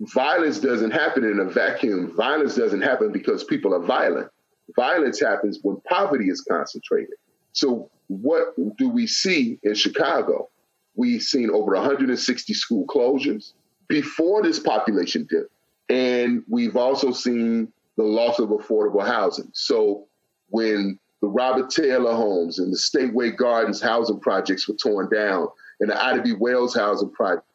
violence 0.00 0.60
doesn't 0.60 0.90
happen 0.90 1.24
in 1.24 1.38
a 1.40 1.44
vacuum. 1.44 2.14
Violence 2.16 2.54
doesn't 2.54 2.82
happen 2.82 3.12
because 3.12 3.44
people 3.44 3.74
are 3.74 3.80
violent. 3.80 4.30
Violence 4.76 5.20
happens 5.20 5.58
when 5.62 5.80
poverty 5.88 6.28
is 6.30 6.40
concentrated. 6.40 7.16
So, 7.52 7.90
what 8.08 8.54
do 8.76 8.88
we 8.88 9.06
see 9.06 9.58
in 9.62 9.74
Chicago? 9.74 10.48
We've 10.96 11.22
seen 11.22 11.50
over 11.50 11.74
160 11.74 12.54
school 12.54 12.86
closures 12.86 13.52
before 13.88 14.42
this 14.42 14.58
population 14.58 15.26
dip. 15.28 15.50
And 15.88 16.42
we've 16.48 16.76
also 16.76 17.12
seen 17.12 17.72
the 17.96 18.04
loss 18.04 18.38
of 18.38 18.48
affordable 18.48 19.06
housing. 19.06 19.50
So, 19.52 20.06
when 20.48 20.98
the 21.20 21.28
Robert 21.28 21.70
Taylor 21.70 22.14
homes 22.14 22.58
and 22.58 22.72
the 22.72 22.76
Stateway 22.76 23.36
Gardens 23.36 23.80
housing 23.80 24.20
projects 24.20 24.68
were 24.68 24.74
torn 24.74 25.08
down, 25.10 25.48
and 25.80 25.90
the 25.90 26.04
Ida 26.04 26.22
B. 26.22 26.32
Wells 26.38 26.74
housing 26.74 27.10
project, 27.10 27.46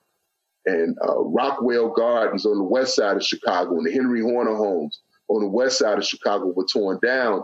and 0.66 0.98
uh, 1.08 1.20
Rockwell 1.20 1.90
Gardens 1.90 2.46
on 2.46 2.58
the 2.58 2.64
west 2.64 2.96
side 2.96 3.16
of 3.16 3.24
Chicago, 3.24 3.78
and 3.78 3.86
the 3.86 3.92
Henry 3.92 4.22
Horner 4.22 4.56
homes 4.56 5.00
on 5.30 5.42
the 5.42 5.48
west 5.48 5.78
side 5.80 5.98
of 5.98 6.06
Chicago 6.06 6.48
were 6.48 6.66
torn 6.66 7.00
down, 7.04 7.44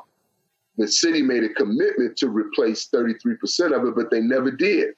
the 0.77 0.87
city 0.87 1.21
made 1.21 1.43
a 1.43 1.49
commitment 1.49 2.17
to 2.17 2.27
replace 2.27 2.89
33% 2.89 3.75
of 3.75 3.87
it, 3.87 3.95
but 3.95 4.11
they 4.11 4.19
never 4.19 4.51
did. 4.51 4.95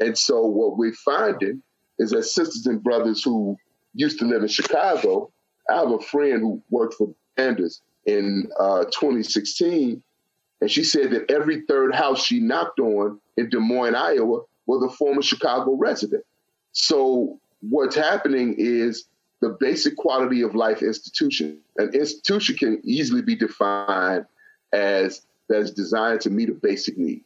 And 0.00 0.16
so 0.16 0.44
what 0.44 0.76
we're 0.76 0.92
finding 0.92 1.62
is 1.98 2.10
that 2.10 2.24
sisters 2.24 2.66
and 2.66 2.82
brothers 2.82 3.22
who 3.22 3.56
used 3.94 4.18
to 4.18 4.26
live 4.26 4.42
in 4.42 4.48
Chicago, 4.48 5.32
I 5.70 5.76
have 5.76 5.90
a 5.90 5.98
friend 5.98 6.40
who 6.40 6.62
worked 6.70 6.94
for 6.94 7.14
Sanders 7.38 7.82
in 8.04 8.48
uh, 8.58 8.84
2016, 8.84 10.02
and 10.60 10.70
she 10.70 10.84
said 10.84 11.10
that 11.10 11.30
every 11.30 11.62
third 11.62 11.94
house 11.94 12.24
she 12.24 12.40
knocked 12.40 12.78
on 12.78 13.20
in 13.36 13.48
Des 13.48 13.58
Moines, 13.58 13.94
Iowa, 13.94 14.40
was 14.66 14.82
a 14.82 14.94
former 14.96 15.22
Chicago 15.22 15.74
resident. 15.74 16.24
So 16.72 17.40
what's 17.60 17.96
happening 17.96 18.54
is 18.58 19.06
the 19.40 19.56
basic 19.60 19.96
quality 19.96 20.42
of 20.42 20.54
life 20.54 20.82
institution. 20.82 21.58
An 21.76 21.90
institution 21.94 22.56
can 22.56 22.80
easily 22.84 23.22
be 23.22 23.36
defined 23.36 24.26
as 24.72 25.22
that's 25.48 25.70
designed 25.70 26.20
to 26.22 26.30
meet 26.30 26.48
a 26.48 26.54
basic 26.54 26.96
need. 26.98 27.22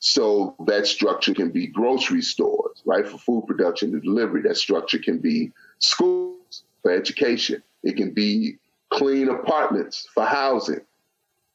So 0.00 0.54
that 0.66 0.86
structure 0.86 1.34
can 1.34 1.50
be 1.50 1.66
grocery 1.66 2.22
stores, 2.22 2.82
right, 2.84 3.06
for 3.06 3.18
food 3.18 3.46
production 3.46 3.92
and 3.92 4.02
delivery. 4.02 4.42
That 4.42 4.56
structure 4.56 4.98
can 4.98 5.18
be 5.18 5.52
schools 5.80 6.62
for 6.82 6.92
education. 6.92 7.62
It 7.82 7.96
can 7.96 8.12
be 8.12 8.58
clean 8.90 9.28
apartments 9.28 10.08
for 10.14 10.24
housing. 10.24 10.80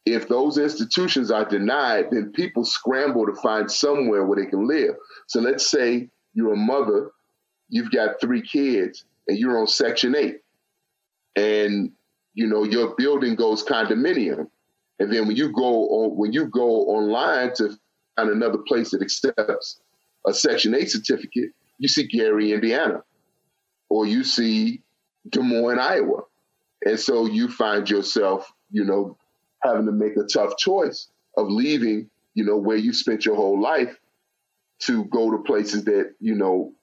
If 0.06 0.28
those 0.28 0.58
institutions 0.58 1.32
are 1.32 1.46
denied, 1.46 2.08
then 2.12 2.34
people 2.34 2.66
scramble 2.66 3.26
to 3.26 3.36
find 3.36 3.72
somewhere 3.72 4.26
where 4.26 4.44
they 4.44 4.50
can 4.50 4.68
live. 4.68 4.96
So 5.28 5.40
let's 5.40 5.70
say 5.70 6.10
you're 6.34 6.54
a 6.54 6.58
mother, 6.58 7.12
you've 7.70 7.92
got 7.92 8.20
three 8.20 8.42
kids, 8.42 9.06
and 9.30 9.38
you're 9.38 9.58
on 9.58 9.68
Section 9.68 10.16
8. 10.16 10.42
And 11.38 11.92
you 12.34 12.48
know, 12.48 12.64
your 12.64 12.96
building 12.96 13.36
goes 13.36 13.64
condominium. 13.64 14.48
And 15.00 15.12
then 15.12 15.28
when 15.28 15.36
you 15.36 15.52
go 15.52 15.88
on 15.90 16.18
when 16.18 16.34
you 16.34 16.46
go 16.46 16.70
online 16.88 17.54
to 17.56 17.78
find 18.16 18.30
another 18.30 18.60
place 18.60 18.92
that 18.92 19.02
accepts 19.02 19.80
a 20.26 20.34
Section 20.34 20.74
8 20.76 20.90
certificate, 20.90 21.52
you 21.78 21.88
see 21.88 22.08
Gary, 22.08 22.54
Indiana, 22.54 23.04
or 23.90 24.06
you 24.06 24.24
see 24.24 24.82
Des 25.30 25.42
Moines, 25.42 25.80
Iowa. 25.80 26.22
And 26.86 27.00
so 27.00 27.26
you 27.26 27.48
find 27.48 27.90
yourself, 27.90 28.52
you 28.72 28.84
know, 28.84 29.18
having 29.62 29.86
to 29.86 29.92
make 29.92 30.18
a 30.18 30.24
tough 30.24 30.58
choice 30.58 31.08
of 31.38 31.48
leaving, 31.50 32.10
you 32.34 32.44
know, 32.44 32.58
where 32.58 32.78
you 32.78 32.94
spent 32.94 33.26
your 33.26 33.36
whole 33.36 33.62
life 33.62 33.98
to 34.80 35.06
go 35.06 35.32
to 35.32 35.38
places 35.44 35.86
that, 35.86 36.14
you 36.20 36.36
know, 36.36 36.74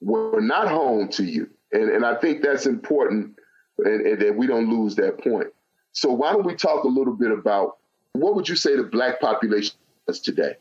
were 0.00 0.40
not 0.40 0.68
home 0.68 1.08
to 1.08 1.24
you. 1.24 1.48
And, 1.72 1.90
and 1.90 2.04
I 2.04 2.16
think 2.16 2.42
that's 2.42 2.66
important 2.66 3.38
and, 3.78 4.06
and 4.06 4.20
that 4.20 4.36
we 4.36 4.46
don't 4.46 4.68
lose 4.68 4.96
that 4.96 5.18
point. 5.22 5.48
So 5.92 6.12
why 6.12 6.32
don't 6.32 6.46
we 6.46 6.54
talk 6.54 6.84
a 6.84 6.88
little 6.88 7.14
bit 7.14 7.30
about 7.30 7.78
what 8.12 8.34
would 8.34 8.48
you 8.48 8.56
say 8.56 8.76
the 8.76 8.82
black 8.82 9.20
population 9.20 9.76
is 10.08 10.20
today? 10.20 10.56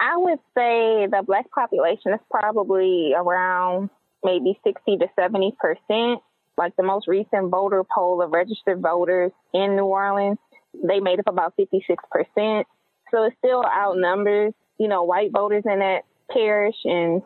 I 0.00 0.16
would 0.16 0.38
say 0.56 1.06
the 1.06 1.22
black 1.26 1.50
population 1.50 2.12
is 2.12 2.20
probably 2.30 3.12
around 3.16 3.90
maybe 4.24 4.58
60 4.64 4.98
to 4.98 5.06
70 5.18 5.56
percent. 5.58 6.20
Like 6.56 6.76
the 6.76 6.82
most 6.82 7.06
recent 7.06 7.50
voter 7.50 7.84
poll 7.84 8.20
of 8.20 8.32
registered 8.32 8.80
voters 8.80 9.32
in 9.54 9.76
New 9.76 9.84
Orleans, 9.84 10.38
they 10.74 11.00
made 11.00 11.20
up 11.20 11.28
about 11.28 11.54
56 11.56 12.02
percent. 12.10 12.66
So 13.10 13.24
it 13.24 13.34
still 13.38 13.64
outnumbers, 13.64 14.54
you 14.78 14.88
know, 14.88 15.04
white 15.04 15.30
voters 15.32 15.64
in 15.66 15.78
that 15.78 16.02
parish 16.30 16.76
and, 16.84 17.22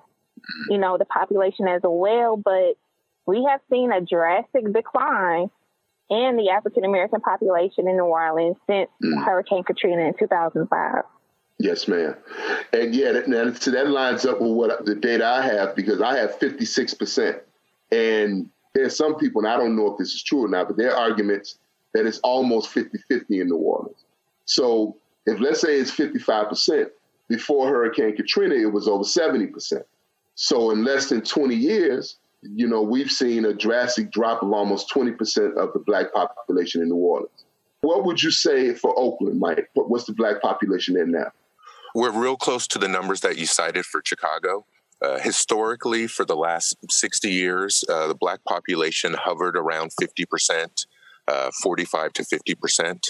you 0.68 0.78
know, 0.78 0.98
the 0.98 1.04
population 1.04 1.66
as 1.66 1.80
well. 1.82 2.36
But 2.36 2.76
we 3.26 3.46
have 3.48 3.60
seen 3.70 3.90
a 3.90 4.00
drastic 4.00 4.72
decline 4.72 5.50
in 6.10 6.36
the 6.36 6.50
African 6.50 6.84
American 6.84 7.20
population 7.20 7.88
in 7.88 7.96
New 7.96 8.04
Orleans 8.04 8.56
since 8.68 8.90
mm. 9.02 9.24
Hurricane 9.24 9.64
Katrina 9.64 10.02
in 10.02 10.14
2005. 10.18 11.04
Yes, 11.58 11.86
ma'am. 11.86 12.16
And 12.72 12.94
yeah, 12.94 13.12
that, 13.12 13.58
so 13.60 13.70
that 13.70 13.88
lines 13.88 14.24
up 14.24 14.40
with 14.40 14.52
what 14.52 14.84
the 14.84 14.94
data 14.94 15.26
I 15.26 15.42
have 15.42 15.76
because 15.76 16.00
I 16.00 16.18
have 16.18 16.38
56%. 16.38 17.40
And 17.92 18.48
there's 18.74 18.96
some 18.96 19.16
people, 19.16 19.44
and 19.44 19.52
I 19.52 19.56
don't 19.56 19.76
know 19.76 19.92
if 19.92 19.98
this 19.98 20.12
is 20.14 20.22
true 20.22 20.44
or 20.44 20.48
not, 20.48 20.68
but 20.68 20.76
there 20.76 20.94
are 20.94 21.10
arguments 21.10 21.58
that 21.94 22.06
it's 22.06 22.18
almost 22.20 22.70
50 22.70 22.98
50 23.08 23.40
in 23.40 23.48
New 23.48 23.56
Orleans. 23.56 24.04
So 24.46 24.96
if 25.26 25.40
let's 25.40 25.60
say 25.60 25.78
it's 25.78 25.90
55%, 25.90 26.86
before 27.28 27.68
Hurricane 27.68 28.16
Katrina, 28.16 28.54
it 28.54 28.72
was 28.72 28.88
over 28.88 29.04
70%. 29.04 29.82
So 30.34 30.70
in 30.70 30.84
less 30.84 31.08
than 31.08 31.22
20 31.22 31.54
years, 31.54 32.16
you 32.42 32.66
know, 32.66 32.82
we've 32.82 33.10
seen 33.10 33.44
a 33.44 33.54
drastic 33.54 34.10
drop 34.10 34.42
of 34.42 34.52
almost 34.52 34.90
20% 34.90 35.56
of 35.56 35.72
the 35.72 35.78
black 35.78 36.12
population 36.12 36.82
in 36.82 36.88
New 36.88 36.96
Orleans. 36.96 37.44
What 37.82 38.04
would 38.04 38.22
you 38.22 38.30
say 38.30 38.74
for 38.74 38.98
Oakland, 38.98 39.38
Mike? 39.38 39.70
What's 39.74 40.04
the 40.04 40.12
black 40.12 40.40
population 40.42 40.94
there 40.94 41.06
now? 41.06 41.30
We're 41.94 42.10
real 42.10 42.36
close 42.36 42.66
to 42.68 42.78
the 42.78 42.88
numbers 42.88 43.20
that 43.20 43.36
you 43.36 43.46
cited 43.46 43.84
for 43.84 44.02
Chicago. 44.04 44.66
Uh, 45.02 45.18
historically, 45.18 46.06
for 46.06 46.24
the 46.24 46.36
last 46.36 46.76
60 46.88 47.28
years, 47.28 47.84
uh, 47.88 48.06
the 48.06 48.14
black 48.14 48.40
population 48.48 49.14
hovered 49.14 49.56
around 49.56 49.90
50%, 50.00 50.86
uh, 51.26 51.50
45 51.62 52.12
to 52.14 52.22
50%. 52.22 53.08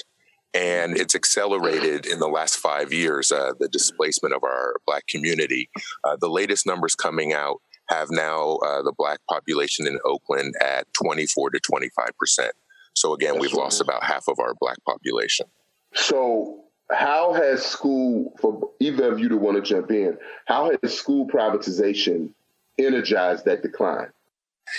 And 0.54 0.98
it's 0.98 1.14
accelerated 1.14 2.06
in 2.06 2.18
the 2.18 2.28
last 2.28 2.56
five 2.56 2.92
years, 2.92 3.30
uh, 3.30 3.52
the 3.58 3.68
displacement 3.68 4.34
of 4.34 4.42
our 4.42 4.76
black 4.86 5.06
community. 5.06 5.70
Uh, 6.04 6.16
the 6.20 6.28
latest 6.28 6.66
numbers 6.66 6.94
coming 6.94 7.32
out 7.32 7.60
have 7.88 8.10
now 8.10 8.56
uh, 8.64 8.82
the 8.82 8.92
black 8.96 9.18
population 9.28 9.86
in 9.86 9.98
Oakland 10.04 10.54
at 10.60 10.86
24 10.94 11.50
to 11.50 11.60
25%. 11.60 12.50
So 12.94 13.14
again, 13.14 13.34
That's 13.34 13.42
we've 13.42 13.52
right. 13.52 13.64
lost 13.64 13.80
about 13.80 14.04
half 14.04 14.28
of 14.28 14.38
our 14.38 14.54
black 14.60 14.78
population. 14.86 15.46
So 15.94 16.64
how 16.92 17.32
has 17.32 17.64
school, 17.64 18.34
for 18.40 18.70
either 18.80 19.12
of 19.12 19.18
you 19.18 19.28
to 19.28 19.36
want 19.36 19.56
to 19.56 19.62
jump 19.62 19.90
in, 19.90 20.18
how 20.46 20.70
has 20.70 20.96
school 20.96 21.26
privatization 21.26 22.30
energized 22.78 23.44
that 23.44 23.62
decline? 23.62 24.08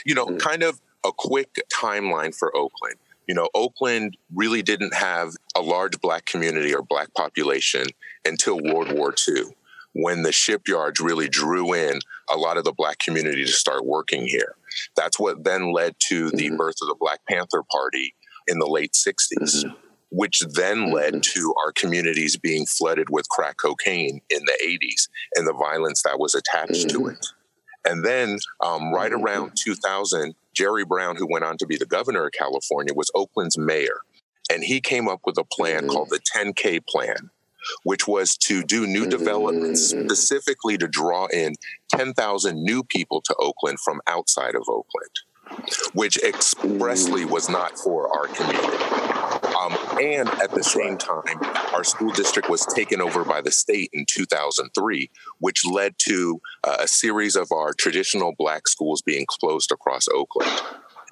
You 0.05 0.15
know, 0.15 0.25
mm-hmm. 0.25 0.37
kind 0.37 0.63
of 0.63 0.79
a 1.05 1.11
quick 1.11 1.59
timeline 1.73 2.35
for 2.35 2.55
Oakland. 2.55 2.95
You 3.27 3.35
know, 3.35 3.49
Oakland 3.53 4.17
really 4.33 4.61
didn't 4.61 4.93
have 4.93 5.31
a 5.55 5.61
large 5.61 5.99
black 6.01 6.25
community 6.25 6.73
or 6.73 6.81
black 6.81 7.13
population 7.13 7.85
until 8.25 8.59
World 8.59 8.91
War 8.91 9.13
II, 9.27 9.43
when 9.93 10.23
the 10.23 10.31
shipyards 10.31 10.99
really 10.99 11.29
drew 11.29 11.73
in 11.73 11.99
a 12.31 12.37
lot 12.37 12.57
of 12.57 12.63
the 12.63 12.73
black 12.73 12.99
community 12.99 13.45
to 13.45 13.51
start 13.51 13.85
working 13.85 14.25
here. 14.25 14.55
That's 14.95 15.19
what 15.19 15.43
then 15.43 15.71
led 15.71 15.95
to 16.09 16.31
the 16.31 16.47
mm-hmm. 16.47 16.57
birth 16.57 16.75
of 16.81 16.87
the 16.87 16.97
Black 16.99 17.19
Panther 17.29 17.63
Party 17.71 18.13
in 18.47 18.59
the 18.59 18.67
late 18.67 18.93
60s. 18.93 19.63
Mm-hmm. 19.63 19.82
Which 20.15 20.41
then 20.41 20.91
led 20.91 21.13
mm-hmm. 21.15 21.39
to 21.39 21.55
our 21.65 21.71
communities 21.71 22.37
being 22.37 22.67
flooded 22.67 23.07
with 23.09 23.27
crack 23.29 23.57
cocaine 23.57 24.21
in 24.29 24.41
the 24.45 24.57
80s 24.63 25.09
and 25.35 25.47
the 25.47 25.53
violence 25.53 26.03
that 26.03 26.19
was 26.19 26.35
attached 26.35 26.89
to 26.89 26.99
mm-hmm. 26.99 27.09
it. 27.09 27.25
And 27.85 28.05
then, 28.05 28.37
um, 28.63 28.93
right 28.93 29.11
mm-hmm. 29.11 29.23
around 29.23 29.51
2000, 29.55 30.35
Jerry 30.53 30.85
Brown, 30.85 31.15
who 31.15 31.27
went 31.29 31.45
on 31.45 31.57
to 31.57 31.65
be 31.65 31.77
the 31.77 31.85
governor 31.85 32.27
of 32.27 32.31
California, 32.31 32.93
was 32.93 33.11
Oakland's 33.15 33.57
mayor. 33.57 34.01
And 34.51 34.63
he 34.63 34.81
came 34.81 35.07
up 35.07 35.21
with 35.25 35.37
a 35.37 35.43
plan 35.43 35.81
mm-hmm. 35.81 35.89
called 35.89 36.09
the 36.09 36.19
10K 36.19 36.85
plan, 36.87 37.29
which 37.83 38.07
was 38.07 38.37
to 38.37 38.63
do 38.63 38.85
new 38.85 39.07
developments 39.07 39.93
mm-hmm. 39.93 40.07
specifically 40.07 40.77
to 40.77 40.87
draw 40.87 41.27
in 41.27 41.55
10,000 41.89 42.63
new 42.63 42.83
people 42.83 43.21
to 43.21 43.35
Oakland 43.39 43.79
from 43.79 44.01
outside 44.07 44.55
of 44.55 44.63
Oakland, 44.67 45.71
which 45.93 46.17
expressly 46.23 47.25
was 47.25 47.49
not 47.49 47.77
for 47.77 48.13
our 48.15 48.27
community. 48.27 48.77
Um, 49.59 49.77
and 50.01 50.29
at 50.29 50.51
the 50.51 50.63
same 50.63 50.97
time, 50.97 51.39
our 51.73 51.83
school 51.83 52.11
district 52.11 52.49
was 52.49 52.65
taken 52.65 53.01
over 53.01 53.23
by 53.23 53.41
the 53.41 53.51
state 53.51 53.89
in 53.93 54.05
2003, 54.07 55.09
which 55.39 55.65
led 55.65 55.95
to 55.99 56.41
uh, 56.63 56.77
a 56.79 56.87
series 56.87 57.35
of 57.35 57.51
our 57.51 57.73
traditional 57.73 58.33
black 58.37 58.67
schools 58.67 59.01
being 59.01 59.25
closed 59.27 59.71
across 59.71 60.07
Oakland. 60.07 60.61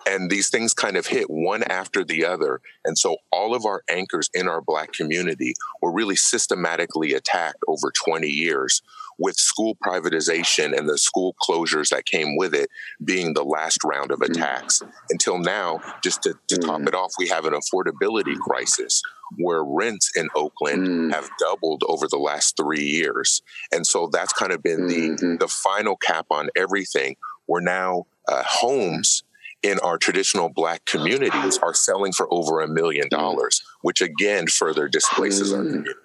And 0.07 0.29
these 0.29 0.49
things 0.49 0.73
kind 0.73 0.97
of 0.97 1.07
hit 1.07 1.29
one 1.29 1.63
after 1.63 2.03
the 2.03 2.25
other. 2.25 2.61
And 2.85 2.97
so 2.97 3.17
all 3.31 3.53
of 3.53 3.65
our 3.65 3.83
anchors 3.89 4.29
in 4.33 4.47
our 4.47 4.61
Black 4.61 4.93
community 4.93 5.53
were 5.81 5.91
really 5.91 6.15
systematically 6.15 7.13
attacked 7.13 7.63
over 7.67 7.91
20 7.91 8.27
years, 8.27 8.81
with 9.21 9.37
school 9.37 9.77
privatization 9.85 10.77
and 10.77 10.89
the 10.89 10.97
school 10.97 11.35
closures 11.41 11.89
that 11.89 12.05
came 12.05 12.35
with 12.35 12.53
it 12.53 12.69
being 13.03 13.33
the 13.33 13.43
last 13.43 13.77
round 13.83 14.11
of 14.11 14.19
mm. 14.19 14.29
attacks. 14.29 14.81
Until 15.09 15.37
now, 15.37 15.79
just 16.03 16.23
to, 16.23 16.33
to 16.47 16.57
top 16.57 16.81
mm. 16.81 16.87
it 16.87 16.95
off, 16.95 17.13
we 17.17 17.27
have 17.27 17.45
an 17.45 17.53
affordability 17.53 18.37
crisis 18.39 19.01
where 19.37 19.63
rents 19.63 20.11
in 20.15 20.27
Oakland 20.35 20.87
mm. 20.87 21.13
have 21.13 21.29
doubled 21.39 21.83
over 21.87 22.07
the 22.07 22.17
last 22.17 22.57
three 22.57 22.83
years. 22.83 23.41
And 23.71 23.85
so 23.85 24.09
that's 24.11 24.33
kind 24.33 24.51
of 24.51 24.61
been 24.61 24.87
the, 24.87 25.09
mm-hmm. 25.11 25.37
the 25.37 25.47
final 25.47 25.95
cap 25.95 26.25
on 26.31 26.49
everything. 26.55 27.15
We're 27.47 27.61
now 27.61 28.07
uh, 28.27 28.43
homes 28.45 29.23
in 29.63 29.79
our 29.79 29.97
traditional 29.97 30.49
black 30.49 30.85
communities 30.85 31.59
are 31.59 31.73
selling 31.73 32.11
for 32.11 32.27
over 32.33 32.61
a 32.61 32.67
million 32.67 33.07
dollars, 33.09 33.61
which 33.83 34.01
again 34.01 34.47
further 34.47 34.87
displaces 34.87 35.53
our 35.53 35.61
mm. 35.61 35.67
community. 35.67 35.99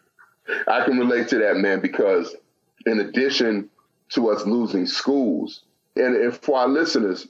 I 0.68 0.84
can 0.84 0.98
relate 0.98 1.28
to 1.28 1.38
that, 1.38 1.56
man, 1.56 1.80
because 1.80 2.36
in 2.86 3.00
addition 3.00 3.68
to 4.10 4.30
us 4.30 4.46
losing 4.46 4.86
schools, 4.86 5.62
and, 5.96 6.16
and 6.16 6.34
for 6.36 6.58
our 6.58 6.68
listeners, 6.68 7.28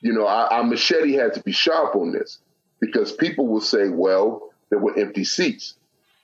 you 0.00 0.12
know, 0.12 0.26
our, 0.26 0.46
our 0.52 0.64
machete 0.64 1.12
had 1.12 1.34
to 1.34 1.42
be 1.42 1.52
sharp 1.52 1.96
on 1.96 2.12
this 2.12 2.38
because 2.80 3.12
people 3.12 3.46
will 3.46 3.60
say, 3.60 3.88
well, 3.88 4.50
there 4.70 4.78
were 4.78 4.98
empty 4.98 5.24
seats. 5.24 5.74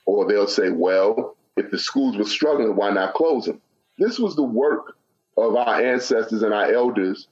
Or 0.06 0.26
they'll 0.26 0.46
say, 0.46 0.70
well, 0.70 1.36
if 1.56 1.70
the 1.70 1.78
schools 1.78 2.16
were 2.16 2.24
struggling, 2.24 2.76
why 2.76 2.90
not 2.90 3.14
close 3.14 3.46
them? 3.46 3.60
This 3.98 4.18
was 4.18 4.36
the 4.36 4.42
work 4.42 4.96
of 5.36 5.56
our 5.56 5.82
ancestors 5.82 6.42
and 6.42 6.54
our 6.54 6.72
elders 6.72 7.28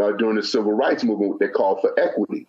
uh, 0.00 0.12
during 0.12 0.36
the 0.36 0.42
civil 0.42 0.72
rights 0.72 1.04
movement, 1.04 1.38
they 1.40 1.48
called 1.48 1.80
for 1.80 1.98
equity, 1.98 2.46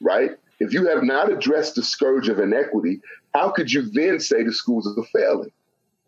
right? 0.00 0.32
If 0.60 0.72
you 0.72 0.86
have 0.88 1.02
not 1.02 1.32
addressed 1.32 1.74
the 1.74 1.82
scourge 1.82 2.28
of 2.28 2.38
inequity, 2.38 3.00
how 3.34 3.50
could 3.50 3.72
you 3.72 3.82
then 3.82 4.20
say 4.20 4.44
the 4.44 4.52
schools 4.52 4.86
are 4.86 5.04
failing? 5.12 5.50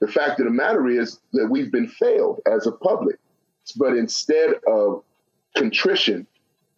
The 0.01 0.09
fact 0.09 0.41
of 0.41 0.47
the 0.47 0.53
matter 0.53 0.89
is 0.89 1.21
that 1.33 1.49
we've 1.49 1.73
been 1.73 1.89
failed 1.89 2.41
as 2.47 2.67
a 2.67 2.73
public. 2.73 3.17
But 3.77 3.97
instead 3.97 4.55
of 4.67 5.03
contrition 5.57 6.27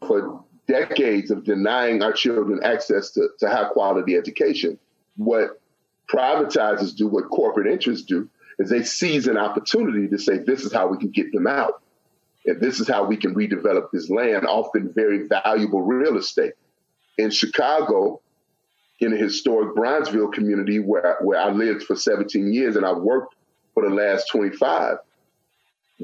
for 0.07 0.45
decades 0.67 1.31
of 1.31 1.45
denying 1.45 2.03
our 2.03 2.13
children 2.13 2.61
access 2.63 3.11
to, 3.13 3.29
to 3.41 3.49
high 3.49 3.69
quality 3.71 4.15
education, 4.17 4.79
what 5.17 5.61
privatizers 6.09 6.97
do, 6.97 7.09
what 7.09 7.29
corporate 7.29 7.67
interests 7.67 8.07
do, 8.07 8.29
is 8.59 8.71
they 8.71 8.83
seize 8.83 9.27
an 9.27 9.37
opportunity 9.37 10.09
to 10.09 10.19
say, 10.19 10.39
this 10.39 10.63
is 10.63 10.73
how 10.73 10.87
we 10.87 10.99
can 10.99 11.11
get 11.11 11.33
them 11.33 11.47
out. 11.47 11.83
And 12.47 12.61
this 12.61 12.81
is 12.81 12.89
how 12.89 13.05
we 13.05 13.17
can 13.17 13.35
redevelop 13.35 13.91
this 13.93 14.09
land, 14.09 14.47
often 14.47 14.93
very 14.95 15.27
valuable 15.27 15.83
real 15.83 16.17
estate. 16.17 16.55
In 17.19 17.31
Chicago, 17.31 18.21
in 19.01 19.13
a 19.13 19.17
historic 19.17 19.75
Bronzeville 19.77 20.33
community 20.33 20.81
where, 20.81 21.19
where 21.21 21.41
I 21.41 21.51
lived 21.51 21.85
for 21.85 21.97
17 21.97 22.53
years 22.53 22.77
and 22.77 22.85
I've 22.85 22.99
worked 22.99 23.35
for 23.75 23.89
the 23.89 23.95
last 23.95 24.29
25, 24.31 24.99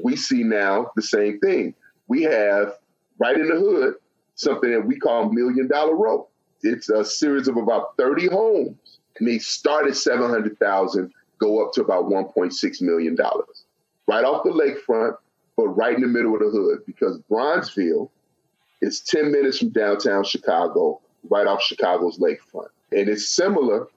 we 0.03 0.15
see 0.15 0.43
now 0.43 0.91
the 0.95 1.01
same 1.01 1.39
thing. 1.39 1.73
We 2.07 2.23
have 2.23 2.75
right 3.19 3.37
in 3.37 3.47
the 3.47 3.55
hood 3.55 3.95
something 4.35 4.71
that 4.71 4.85
we 4.85 4.97
call 4.97 5.31
Million 5.31 5.67
Dollar 5.67 5.95
Row. 5.95 6.27
It's 6.61 6.89
a 6.89 7.03
series 7.05 7.47
of 7.47 7.57
about 7.57 7.97
30 7.97 8.27
homes, 8.27 8.99
and 9.19 9.27
they 9.27 9.39
start 9.39 9.87
at 9.87 9.95
700,000, 9.95 11.11
go 11.39 11.65
up 11.65 11.73
to 11.73 11.81
about 11.81 12.05
1.6 12.05 12.81
million 12.81 13.15
dollars. 13.15 13.65
Right 14.07 14.23
off 14.23 14.43
the 14.43 14.51
lakefront, 14.51 15.17
but 15.57 15.69
right 15.69 15.95
in 15.95 16.01
the 16.01 16.07
middle 16.07 16.33
of 16.35 16.41
the 16.41 16.49
hood 16.49 16.85
because 16.85 17.19
Bronzeville 17.29 18.09
is 18.81 18.99
10 19.01 19.31
minutes 19.31 19.59
from 19.59 19.69
downtown 19.69 20.23
Chicago, 20.23 21.01
right 21.29 21.47
off 21.47 21.61
Chicago's 21.61 22.19
lakefront. 22.19 22.67
And 22.95 23.09
it's 23.09 23.29
similar, 23.29 23.87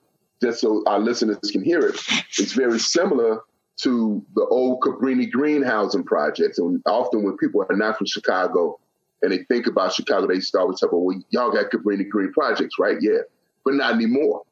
just 0.42 0.60
so 0.60 0.82
our 0.86 0.98
listeners 0.98 1.38
can 1.52 1.62
hear 1.62 1.80
it, 1.80 2.00
it's 2.38 2.52
very 2.52 2.78
similar 2.78 3.40
to 3.82 4.24
the 4.34 4.44
old 4.46 4.80
Cabrini 4.80 5.30
Green 5.30 5.62
housing 5.62 6.02
projects. 6.02 6.58
And 6.58 6.82
often 6.84 7.22
when 7.22 7.36
people 7.36 7.64
are 7.68 7.76
not 7.76 7.96
from 7.96 8.08
Chicago 8.08 8.78
and 9.22 9.30
they 9.30 9.44
think 9.44 9.66
about 9.68 9.92
Chicago, 9.92 10.26
they 10.26 10.40
start 10.40 10.68
with 10.68 10.80
talking, 10.80 11.04
well, 11.04 11.22
y'all 11.30 11.52
got 11.52 11.70
Cabrini 11.70 12.08
Green 12.08 12.32
projects, 12.32 12.74
right? 12.78 12.96
Yeah, 13.00 13.20
but 13.64 13.74
not 13.74 13.94
anymore. 13.94 14.42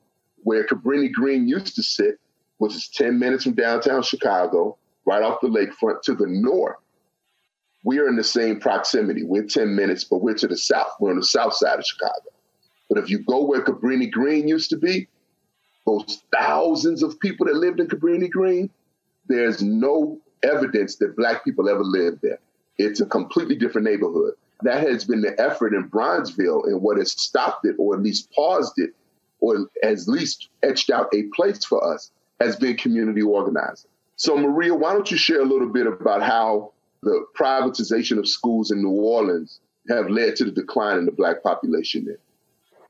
Where 0.45 0.65
Cabrini 0.65 1.11
Green 1.11 1.49
used 1.49 1.75
to 1.75 1.83
sit, 1.83 2.21
which 2.59 2.75
is 2.75 2.89
10 2.89 3.19
minutes 3.19 3.45
from 3.45 3.55
downtown 3.55 4.03
Chicago, 4.03 4.79
right 5.07 5.23
off 5.23 5.41
the 5.41 5.49
lakefront 5.49 6.03
to 6.03 6.15
the 6.15 6.27
north, 6.29 6.77
we 7.85 7.99
are 7.99 8.09
in 8.09 8.17
the 8.17 8.25
same 8.25 8.61
proximity. 8.61 9.25
We're 9.25 9.45
10 9.45 9.75
minutes, 9.75 10.05
but 10.05 10.19
we're 10.19 10.35
to 10.35 10.47
the 10.47 10.57
south. 10.57 10.93
We're 11.01 11.11
on 11.11 11.17
the 11.17 11.25
south 11.25 11.55
side 11.55 11.79
of 11.79 11.85
Chicago. 11.85 12.31
But 12.88 12.99
if 12.99 13.11
you 13.11 13.18
go 13.20 13.44
where 13.44 13.62
Cabrini 13.62 14.11
Green 14.11 14.46
used 14.49 14.70
to 14.70 14.77
be, 14.77 15.09
those 15.87 16.22
thousands 16.33 17.03
of 17.03 17.18
people 17.20 17.46
that 17.46 17.57
lived 17.57 17.81
in 17.81 17.88
Cabrini 17.88 18.31
Green, 18.31 18.70
there's 19.29 19.62
no 19.62 20.20
evidence 20.42 20.96
that 20.96 21.16
black 21.16 21.44
people 21.44 21.68
ever 21.68 21.83
lived 21.83 22.20
there. 22.22 22.38
It's 22.79 23.01
a 23.01 23.07
completely 23.07 23.57
different 23.57 23.87
neighborhood. 23.87 24.35
That 24.62 24.83
has 24.83 25.05
been 25.05 25.20
the 25.20 25.38
effort 25.40 25.75
in 25.75 25.88
Bronzeville, 25.90 26.66
and 26.66 26.81
what 26.81 26.99
has 26.99 27.12
stopped 27.12 27.66
it, 27.66 27.77
or 27.79 27.94
at 27.94 28.03
least 28.03 28.31
paused 28.33 28.79
it, 28.79 28.90
or 29.40 29.68
at 29.83 30.09
least 30.09 30.49
etched 30.62 30.90
out 30.90 31.09
a 31.14 31.25
place 31.35 31.64
for 31.64 31.83
us, 31.92 32.11
has 32.40 32.57
been 32.57 32.77
community 32.77 33.22
organizing. 33.22 33.90
So, 34.16 34.37
Maria, 34.37 34.75
why 34.75 34.92
don't 34.92 35.11
you 35.11 35.16
share 35.16 35.42
a 35.42 35.46
little 35.46 35.68
bit 35.68 35.87
about 35.87 36.22
how 36.22 36.72
the 37.03 37.27
privatization 37.38 38.18
of 38.18 38.27
schools 38.29 38.70
in 38.70 38.83
New 38.83 38.90
Orleans 38.90 39.61
have 39.88 40.09
led 40.09 40.37
to 40.37 40.44
the 40.44 40.51
decline 40.51 40.99
in 40.99 41.05
the 41.05 41.12
black 41.12 41.42
population 41.42 42.07
there? 42.07 42.18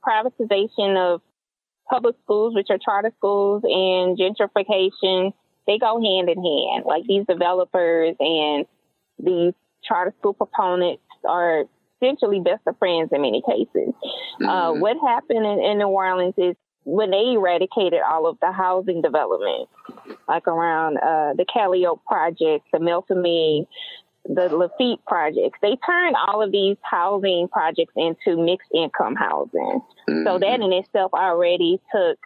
Privatization 0.07 0.97
of 0.97 1.21
public 1.90 2.16
schools, 2.25 2.55
which 2.55 2.69
are 2.71 2.79
charter 2.79 3.12
schools, 3.19 3.62
and 3.64 4.19
gentrification, 4.19 5.33
they 5.66 5.79
go 5.79 6.01
hand 6.01 6.29
in 6.29 6.42
hand. 6.42 6.85
Like 6.87 7.05
these 7.07 7.25
developers 7.29 8.14
and 8.21 8.66
these 9.19 9.55
charter 9.83 10.14
school 10.19 10.35
proponents 10.35 11.03
are 11.25 11.64
essentially 12.01 12.40
best 12.40 12.62
of 12.66 12.79
friends 12.79 13.11
in 13.12 13.23
many 13.23 13.42
cases. 13.42 13.95
Uh, 14.05 14.45
mm-hmm. 14.45 14.49
Uh, 14.49 14.73
what 14.75 14.97
happened 15.07 15.47
in, 15.47 15.59
in 15.64 15.79
New 15.79 15.88
Orleans 15.88 16.35
is 16.37 16.55
when 16.85 17.11
they 17.11 17.33
eradicated 17.33 18.01
all 18.09 18.27
of 18.27 18.38
the 18.40 18.53
housing 18.53 19.03
development, 19.03 19.69
like 20.29 20.47
around 20.47 20.99
uh, 20.99 21.35
the 21.35 21.45
Calliope 21.53 22.01
project, 22.07 22.64
the 22.73 22.79
Melpomene, 22.79 23.66
the 24.29 24.49
Lafitte 24.55 25.05
projects. 25.07 25.59
They 25.62 25.77
turned 25.87 26.17
all 26.27 26.43
of 26.43 26.53
these 26.53 26.77
housing 26.83 27.49
projects 27.49 27.93
into 27.97 28.37
mixed 28.37 28.71
income 28.75 29.15
housing. 29.15 29.81
Mm-hmm. 30.09 30.25
So 30.25 30.39
that 30.39 30.61
in 30.61 30.73
itself 30.73 31.12
already 31.15 31.81
took 31.95 32.19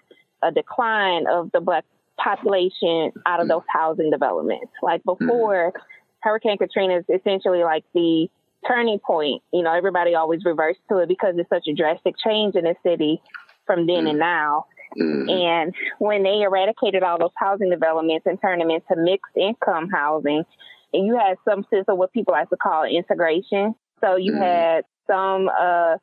a 0.43 0.51
decline 0.51 1.27
of 1.27 1.51
the 1.53 1.61
black 1.61 1.85
population 2.19 3.13
out 3.27 3.41
of 3.41 3.49
those 3.49 3.63
housing 3.69 4.11
developments. 4.11 4.73
Like 4.83 5.03
mm-hmm. 5.03 5.27
before, 5.27 5.73
mm-hmm. 5.75 5.83
Hurricane 6.21 6.59
Katrina 6.59 6.99
is 6.99 7.05
essentially 7.09 7.63
like 7.65 7.85
the 7.95 8.29
turning 8.67 8.99
point. 8.99 9.43
You 9.53 9.63
know, 9.63 9.73
everybody 9.73 10.15
always 10.15 10.45
reverts 10.45 10.79
to 10.89 10.99
it 10.99 11.09
because 11.09 11.35
it's 11.39 11.49
such 11.49 11.67
a 11.69 11.75
drastic 11.75 12.15
change 12.23 12.55
in 12.57 12.65
the 12.65 12.75
city 12.83 13.23
from 13.67 13.87
then 13.87 13.97
mm-hmm. 13.97 14.07
and 14.09 14.19
now. 14.19 14.67
Mm-hmm. 14.99 15.31
And 15.31 15.75
when 15.99 16.23
they 16.25 16.43
eradicated 16.43 17.03
all 17.03 17.19
those 17.19 17.31
housing 17.37 17.71
developments 17.71 18.27
and 18.27 18.41
turned 18.41 18.61
them 18.61 18.71
into 18.71 18.97
mixed 18.97 19.37
income 19.37 19.89
housing, 19.89 20.45
and 20.93 21.07
you 21.07 21.17
had 21.17 21.37
some 21.49 21.65
sense 21.71 21.87
of 21.89 21.97
what 21.97 22.13
people 22.13 22.33
like 22.33 22.51
to 22.51 22.57
call 22.57 22.85
integration. 22.85 23.75
So 24.01 24.17
you 24.17 24.33
mm-hmm. 24.33 24.43
had 24.43 24.85
some 25.07 25.49
uh, 25.49 25.97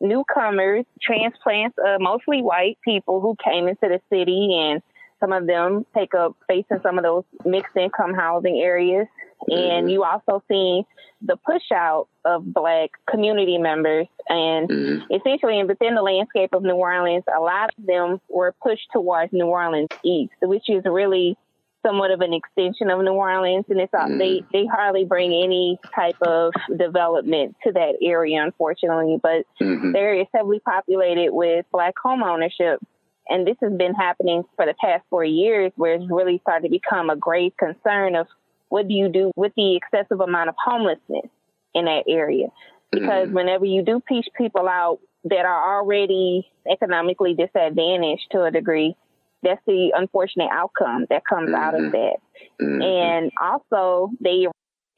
newcomers, 0.00 0.84
transplants, 1.00 1.76
uh, 1.78 1.98
mostly 2.00 2.42
white 2.42 2.78
people 2.84 3.20
who 3.20 3.36
came 3.42 3.68
into 3.68 3.82
the 3.88 4.00
city, 4.10 4.58
and 4.60 4.82
some 5.20 5.32
of 5.32 5.46
them 5.46 5.86
take 5.96 6.14
up 6.14 6.36
space 6.42 6.64
in 6.70 6.80
some 6.82 6.98
of 6.98 7.04
those 7.04 7.24
mixed 7.44 7.76
income 7.76 8.14
housing 8.14 8.60
areas. 8.62 9.06
And 9.48 9.90
you 9.90 10.04
also 10.04 10.42
see 10.48 10.84
the 11.20 11.36
push 11.36 11.70
out 11.72 12.08
of 12.24 12.52
black 12.52 12.90
community 13.10 13.58
members. 13.58 14.06
And 14.28 14.68
mm-hmm. 14.68 15.12
essentially, 15.12 15.62
within 15.64 15.94
the 15.94 16.02
landscape 16.02 16.50
of 16.54 16.62
New 16.62 16.74
Orleans, 16.74 17.24
a 17.34 17.40
lot 17.40 17.70
of 17.76 17.86
them 17.86 18.20
were 18.28 18.54
pushed 18.62 18.88
towards 18.92 19.32
New 19.32 19.46
Orleans 19.46 19.88
East, 20.02 20.32
which 20.42 20.64
is 20.68 20.82
really 20.84 21.36
somewhat 21.84 22.10
of 22.10 22.20
an 22.20 22.32
extension 22.32 22.90
of 22.90 23.00
New 23.00 23.12
Orleans, 23.12 23.64
and 23.68 23.80
it's 23.80 23.92
mm. 23.92 24.18
they 24.18 24.42
they 24.52 24.66
hardly 24.66 25.04
bring 25.04 25.32
any 25.32 25.78
type 25.94 26.16
of 26.22 26.52
development 26.76 27.56
to 27.64 27.72
that 27.72 27.96
area, 28.02 28.42
unfortunately. 28.42 29.18
But 29.22 29.46
mm-hmm. 29.60 29.92
the 29.92 29.98
area 29.98 30.22
is 30.22 30.28
heavily 30.34 30.60
populated 30.60 31.32
with 31.32 31.66
black 31.72 31.94
home 32.02 32.22
ownership, 32.22 32.80
and 33.28 33.46
this 33.46 33.56
has 33.62 33.72
been 33.72 33.94
happening 33.94 34.44
for 34.56 34.66
the 34.66 34.74
past 34.80 35.04
four 35.10 35.24
years, 35.24 35.72
where 35.76 35.94
it's 35.94 36.10
really 36.10 36.38
started 36.42 36.68
to 36.68 36.70
become 36.70 37.10
a 37.10 37.16
grave 37.16 37.52
concern 37.58 38.16
of 38.16 38.26
what 38.68 38.88
do 38.88 38.94
you 38.94 39.08
do 39.08 39.30
with 39.36 39.52
the 39.56 39.76
excessive 39.76 40.20
amount 40.20 40.48
of 40.48 40.54
homelessness 40.58 41.30
in 41.74 41.84
that 41.84 42.04
area? 42.08 42.48
Because 42.90 43.26
mm-hmm. 43.26 43.34
whenever 43.34 43.64
you 43.64 43.82
do 43.82 44.00
push 44.00 44.24
people 44.36 44.68
out 44.68 45.00
that 45.24 45.44
are 45.44 45.78
already 45.78 46.50
economically 46.70 47.34
disadvantaged 47.34 48.26
to 48.32 48.44
a 48.44 48.50
degree, 48.50 48.96
that's 49.44 49.60
the 49.66 49.92
unfortunate 49.94 50.48
outcome 50.50 51.06
that 51.10 51.22
comes 51.24 51.50
mm-hmm. 51.50 51.62
out 51.62 51.74
of 51.74 51.82
mm-hmm. 51.82 51.92
that. 51.92 52.16
Mm-hmm. 52.60 52.82
And 52.82 53.32
also, 53.40 54.10
they 54.20 54.46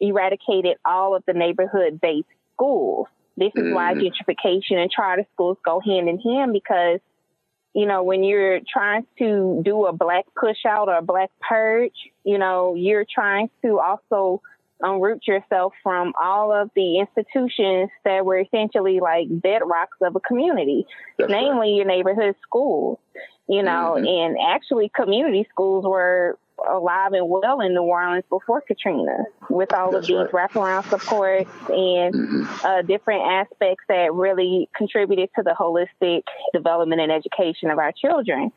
eradicated 0.01 0.77
all 0.85 1.15
of 1.17 1.25
the 1.27 1.33
neighborhood 1.33 2.01
based 2.01 2.29
schools. 2.55 3.09
This 3.37 3.53
is 3.55 3.65
mm-hmm. 3.65 3.75
why 3.75 3.95
gentrification 3.95 4.77
and 4.77 4.91
charter 4.91 5.27
schools 5.35 5.59
go 5.65 5.81
hand 5.81 6.09
in 6.09 6.19
hand 6.21 6.53
because, 6.53 7.01
you 7.75 7.87
know, 7.87 8.03
when 8.03 8.25
you're 8.25 8.61
trying 8.67 9.07
to 9.19 9.61
do 9.63 9.87
a 9.87 9.93
black 9.93 10.25
push 10.39 10.65
out 10.67 10.89
or 10.89 10.97
a 10.97 11.03
black 11.03 11.31
purge, 11.47 11.93
you 12.25 12.39
know, 12.39 12.75
you're 12.75 13.05
trying 13.05 13.51
to 13.63 13.79
also 13.79 14.41
unroot 14.83 15.27
yourself 15.27 15.73
from 15.83 16.13
all 16.23 16.53
of 16.53 16.71
the 16.77 16.99
institutions 16.99 17.91
that 18.05 18.25
were 18.25 18.41
essentially 18.41 19.01
like 19.01 19.29
bedrocks 19.29 20.01
of 20.03 20.17
a 20.17 20.21
community, 20.21 20.87
That's 21.19 21.31
namely 21.31 21.71
right. 21.71 21.77
your 21.77 21.85
neighborhood 21.87 22.35
schools 22.43 22.99
you 23.49 23.63
know, 23.63 23.95
mm-hmm. 23.97 24.07
and 24.07 24.37
actually 24.41 24.91
community 24.95 25.47
schools 25.51 25.85
were 25.85 26.39
alive 26.69 27.13
and 27.13 27.29
well 27.29 27.61
in 27.61 27.75
New 27.75 27.83
Orleans 27.83 28.25
before 28.29 28.61
Katrina 28.61 29.25
with 29.51 29.73
all 29.73 29.93
That's 29.93 30.09
of 30.09 30.09
these 30.09 30.33
right. 30.33 30.51
wraparound 30.51 30.89
supports 30.89 31.51
and 31.69 32.15
mm-hmm. 32.15 32.67
uh, 32.67 32.83
different 32.83 33.23
aspects 33.23 33.85
that 33.89 34.13
really 34.15 34.69
contributed 34.77 35.29
to 35.37 35.43
the 35.43 35.55
holistic 35.59 36.23
development 36.53 37.01
and 37.01 37.13
education 37.13 37.71
of 37.71 37.79
our 37.79 37.93
children. 37.93 38.53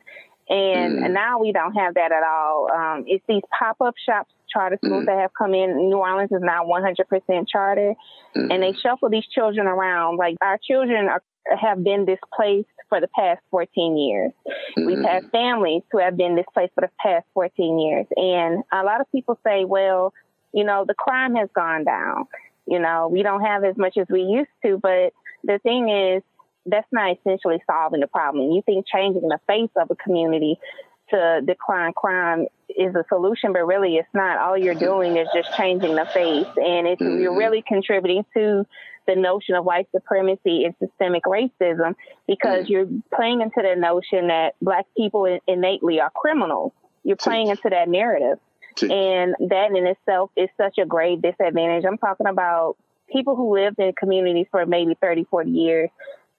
And 0.47 0.99
mm-hmm. 0.99 1.13
now 1.13 1.39
we 1.39 1.51
don't 1.51 1.73
have 1.73 1.93
that 1.93 2.11
at 2.11 2.23
all. 2.23 2.69
Um, 2.73 3.03
it's 3.05 3.23
these 3.27 3.43
pop 3.57 3.77
up 3.81 3.93
shops, 4.03 4.33
charter 4.51 4.77
schools 4.83 5.05
mm-hmm. 5.05 5.05
that 5.05 5.19
have 5.19 5.31
come 5.37 5.53
in. 5.53 5.89
New 5.89 5.97
Orleans 5.97 6.31
is 6.31 6.41
now 6.41 6.65
100% 6.65 7.47
charter, 7.47 7.93
and 8.35 8.49
they 8.49 8.55
mm-hmm. 8.55 8.79
shuffle 8.81 9.09
these 9.09 9.27
children 9.33 9.67
around. 9.67 10.17
Like 10.17 10.35
our 10.41 10.59
children 10.61 11.07
are 11.07 11.21
have 11.57 11.83
been 11.83 12.05
displaced 12.05 12.69
for 12.89 12.99
the 12.99 13.07
past 13.07 13.41
14 13.51 13.97
years. 13.97 14.31
Mm-hmm. 14.47 14.85
We've 14.85 14.97
had 15.03 15.23
mm-hmm. 15.23 15.29
families 15.29 15.83
who 15.91 15.99
have 15.99 16.17
been 16.17 16.35
displaced 16.35 16.73
for 16.73 16.81
the 16.81 16.91
past 16.99 17.25
14 17.33 17.79
years. 17.79 18.05
And 18.15 18.63
a 18.71 18.83
lot 18.83 19.01
of 19.01 19.11
people 19.11 19.39
say, 19.45 19.65
well, 19.65 20.13
you 20.53 20.63
know, 20.63 20.85
the 20.87 20.93
crime 20.93 21.35
has 21.35 21.49
gone 21.55 21.83
down. 21.83 22.25
You 22.65 22.79
know, 22.79 23.07
we 23.11 23.23
don't 23.23 23.41
have 23.41 23.63
as 23.63 23.77
much 23.77 23.97
as 23.97 24.07
we 24.09 24.21
used 24.21 24.49
to. 24.63 24.77
But 24.77 25.13
the 25.43 25.59
thing 25.59 25.89
is, 25.89 26.23
that's 26.65 26.87
not 26.91 27.17
essentially 27.17 27.61
solving 27.65 28.01
the 28.01 28.07
problem. 28.07 28.51
You 28.51 28.61
think 28.65 28.85
changing 28.87 29.27
the 29.27 29.39
face 29.47 29.71
of 29.75 29.89
a 29.89 29.95
community 29.95 30.59
to 31.11 31.41
decline 31.45 31.93
crime 31.93 32.47
is 32.69 32.95
a 32.95 33.03
solution, 33.09 33.53
but 33.53 33.65
really 33.65 33.95
it's 33.95 34.07
not. 34.13 34.37
All 34.37 34.57
you're 34.57 34.75
doing 34.75 35.17
is 35.17 35.27
just 35.33 35.55
changing 35.55 35.95
the 35.95 36.05
face, 36.05 36.47
and 36.57 36.87
it's 36.87 37.01
mm-hmm. 37.01 37.21
you're 37.21 37.37
really 37.37 37.63
contributing 37.67 38.25
to 38.35 38.65
the 39.07 39.15
notion 39.15 39.55
of 39.55 39.65
white 39.65 39.87
supremacy 39.91 40.65
and 40.65 40.75
systemic 40.79 41.23
racism 41.23 41.95
because 42.27 42.65
mm. 42.65 42.69
you're 42.69 42.87
playing 43.13 43.41
into 43.41 43.61
the 43.61 43.75
notion 43.75 44.27
that 44.27 44.53
black 44.61 44.85
people 44.95 45.39
innately 45.47 45.99
are 45.99 46.11
criminals. 46.11 46.73
You're 47.03 47.15
playing 47.15 47.47
into 47.47 47.69
that 47.69 47.89
narrative. 47.89 48.37
And 48.81 49.35
that 49.49 49.71
in 49.75 49.87
itself 49.87 50.31
is 50.37 50.47
such 50.55 50.77
a 50.77 50.85
great 50.85 51.21
disadvantage. 51.21 51.83
I'm 51.85 51.97
talking 51.97 52.27
about 52.27 52.77
people 53.11 53.35
who 53.35 53.53
lived 53.53 53.79
in 53.79 53.91
communities 53.93 54.45
for 54.51 54.65
maybe 54.65 54.95
30, 55.01 55.25
40 55.25 55.49
years 55.49 55.89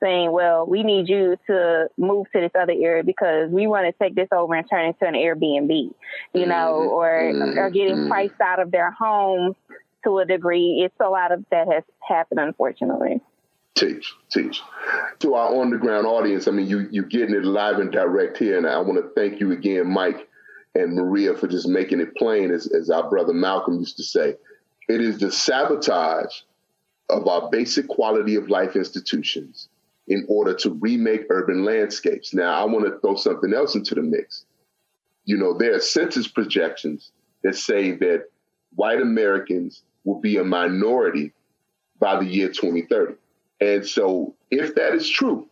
saying, 0.02 0.32
well, 0.32 0.66
we 0.66 0.82
need 0.82 1.08
you 1.08 1.36
to 1.46 1.88
move 1.96 2.26
to 2.32 2.40
this 2.40 2.52
other 2.58 2.72
area 2.72 3.04
because 3.04 3.50
we 3.50 3.66
want 3.66 3.86
to 3.86 4.04
take 4.04 4.14
this 4.14 4.28
over 4.32 4.54
and 4.54 4.68
turn 4.68 4.86
it 4.86 4.96
into 5.00 5.06
an 5.06 5.14
Airbnb, 5.14 5.92
you 6.32 6.46
know, 6.46 6.80
mm-hmm. 6.80 6.88
or, 6.88 7.32
mm-hmm. 7.32 7.58
or 7.58 7.70
getting 7.70 7.96
mm-hmm. 7.96 8.08
priced 8.08 8.40
out 8.40 8.60
of 8.60 8.70
their 8.70 8.90
homes 8.90 9.56
to 10.04 10.18
a 10.18 10.24
degree. 10.24 10.82
It's 10.84 10.94
a 11.00 11.08
lot 11.08 11.32
of 11.32 11.44
that 11.50 11.68
has 11.68 11.84
happened, 12.06 12.40
unfortunately. 12.40 13.20
Teach, 13.76 14.12
teach. 14.30 14.60
To 15.20 15.34
our 15.34 15.54
on 15.54 15.70
the 15.70 15.78
ground 15.78 16.06
audience, 16.06 16.48
I 16.48 16.50
mean, 16.50 16.66
you 16.66 16.88
you 16.90 17.04
getting 17.04 17.34
it 17.34 17.44
live 17.44 17.78
and 17.78 17.90
direct 17.90 18.36
here, 18.36 18.58
and 18.58 18.66
I 18.66 18.78
want 18.80 19.02
to 19.02 19.08
thank 19.14 19.40
you 19.40 19.52
again, 19.52 19.90
Mike 19.90 20.28
and 20.74 20.94
Maria, 20.94 21.34
for 21.34 21.46
just 21.46 21.66
making 21.66 22.00
it 22.00 22.14
plain, 22.16 22.50
as, 22.50 22.66
as 22.66 22.90
our 22.90 23.08
brother 23.08 23.32
Malcolm 23.32 23.78
used 23.78 23.96
to 23.96 24.04
say. 24.04 24.34
It 24.88 25.00
is 25.00 25.18
the 25.18 25.30
sabotage 25.30 26.42
of 27.08 27.26
our 27.26 27.48
basic 27.50 27.88
quality 27.88 28.34
of 28.34 28.50
life 28.50 28.76
institutions 28.76 29.68
in 30.10 30.26
order 30.28 30.52
to 30.52 30.70
remake 30.80 31.22
urban 31.30 31.64
landscapes. 31.64 32.34
Now, 32.34 32.52
I 32.60 32.64
want 32.64 32.84
to 32.84 32.98
throw 32.98 33.14
something 33.14 33.54
else 33.54 33.76
into 33.76 33.94
the 33.94 34.02
mix. 34.02 34.44
You 35.24 35.38
know, 35.38 35.56
there 35.56 35.72
are 35.72 35.80
census 35.80 36.26
projections 36.26 37.12
that 37.44 37.54
say 37.54 37.92
that 37.92 38.24
white 38.74 39.00
Americans 39.00 39.84
will 40.02 40.20
be 40.20 40.36
a 40.36 40.44
minority 40.44 41.32
by 42.00 42.18
the 42.18 42.26
year 42.26 42.48
2030. 42.48 43.14
And 43.60 43.86
so, 43.86 44.34
if 44.50 44.74
that 44.74 44.94
is 44.94 45.08
true, 45.08 45.48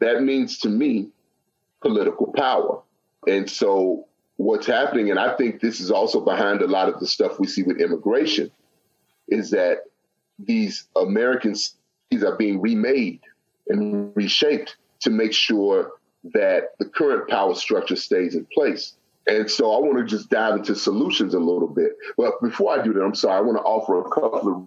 that 0.00 0.22
means 0.22 0.58
to 0.60 0.70
me 0.70 1.10
political 1.82 2.32
power. 2.32 2.80
And 3.26 3.50
so, 3.50 4.06
what's 4.36 4.66
happening, 4.66 5.10
and 5.10 5.20
I 5.20 5.36
think 5.36 5.60
this 5.60 5.80
is 5.80 5.90
also 5.90 6.24
behind 6.24 6.62
a 6.62 6.68
lot 6.68 6.88
of 6.88 7.00
the 7.00 7.06
stuff 7.06 7.38
we 7.38 7.46
see 7.46 7.62
with 7.62 7.82
immigration, 7.82 8.50
is 9.28 9.50
that 9.50 9.80
these 10.38 10.88
Americans 10.96 11.76
are 12.24 12.36
being 12.36 12.60
remade 12.62 13.20
and 13.68 14.14
reshaped 14.14 14.76
to 15.00 15.10
make 15.10 15.32
sure 15.32 15.92
that 16.32 16.70
the 16.78 16.86
current 16.86 17.28
power 17.28 17.54
structure 17.54 17.96
stays 17.96 18.34
in 18.34 18.46
place. 18.52 18.94
And 19.26 19.50
so 19.50 19.72
I 19.72 19.78
want 19.78 19.98
to 19.98 20.04
just 20.04 20.30
dive 20.30 20.56
into 20.56 20.74
solutions 20.74 21.34
a 21.34 21.38
little 21.38 21.68
bit. 21.68 21.92
But 22.16 22.40
before 22.42 22.78
I 22.78 22.82
do 22.82 22.92
that, 22.92 23.02
I'm 23.02 23.14
sorry, 23.14 23.38
I 23.38 23.40
want 23.40 23.58
to 23.58 23.62
offer 23.62 24.00
a 24.00 24.10
couple 24.10 24.52
of 24.52 24.64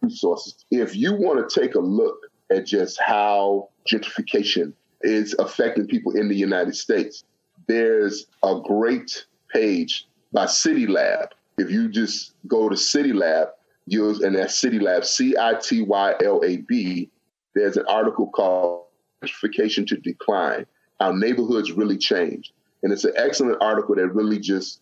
resources. 0.00 0.64
If 0.70 0.96
you 0.96 1.14
want 1.14 1.48
to 1.48 1.60
take 1.60 1.74
a 1.74 1.80
look 1.80 2.18
at 2.50 2.66
just 2.66 3.00
how 3.00 3.68
gentrification 3.88 4.72
is 5.02 5.34
affecting 5.38 5.86
people 5.86 6.16
in 6.16 6.28
the 6.28 6.36
United 6.36 6.74
States, 6.76 7.24
there's 7.68 8.26
a 8.42 8.60
great 8.64 9.24
page 9.52 10.06
by 10.32 10.46
City 10.46 10.86
Lab. 10.86 11.28
If 11.58 11.70
you 11.70 11.88
just 11.88 12.34
go 12.48 12.68
to 12.68 12.76
City 12.76 13.12
Lab, 13.12 13.48
use 13.86 14.20
and 14.20 14.36
that's 14.36 14.58
City 14.58 14.78
Lab, 14.78 15.04
C 15.04 15.36
I 15.38 15.54
T 15.54 15.82
Y 15.82 16.14
L 16.24 16.42
A 16.44 16.56
B, 16.58 17.08
there's 17.54 17.76
an 17.76 17.84
article 17.88 18.28
called 18.28 18.84
Gentrification 19.22 19.86
to 19.88 19.96
Decline 19.96 20.66
How 21.00 21.12
Neighborhoods 21.12 21.72
Really 21.72 21.98
Changed 21.98 22.52
and 22.82 22.92
it's 22.92 23.04
an 23.04 23.12
excellent 23.16 23.58
article 23.60 23.94
that 23.94 24.08
really 24.08 24.38
just 24.38 24.80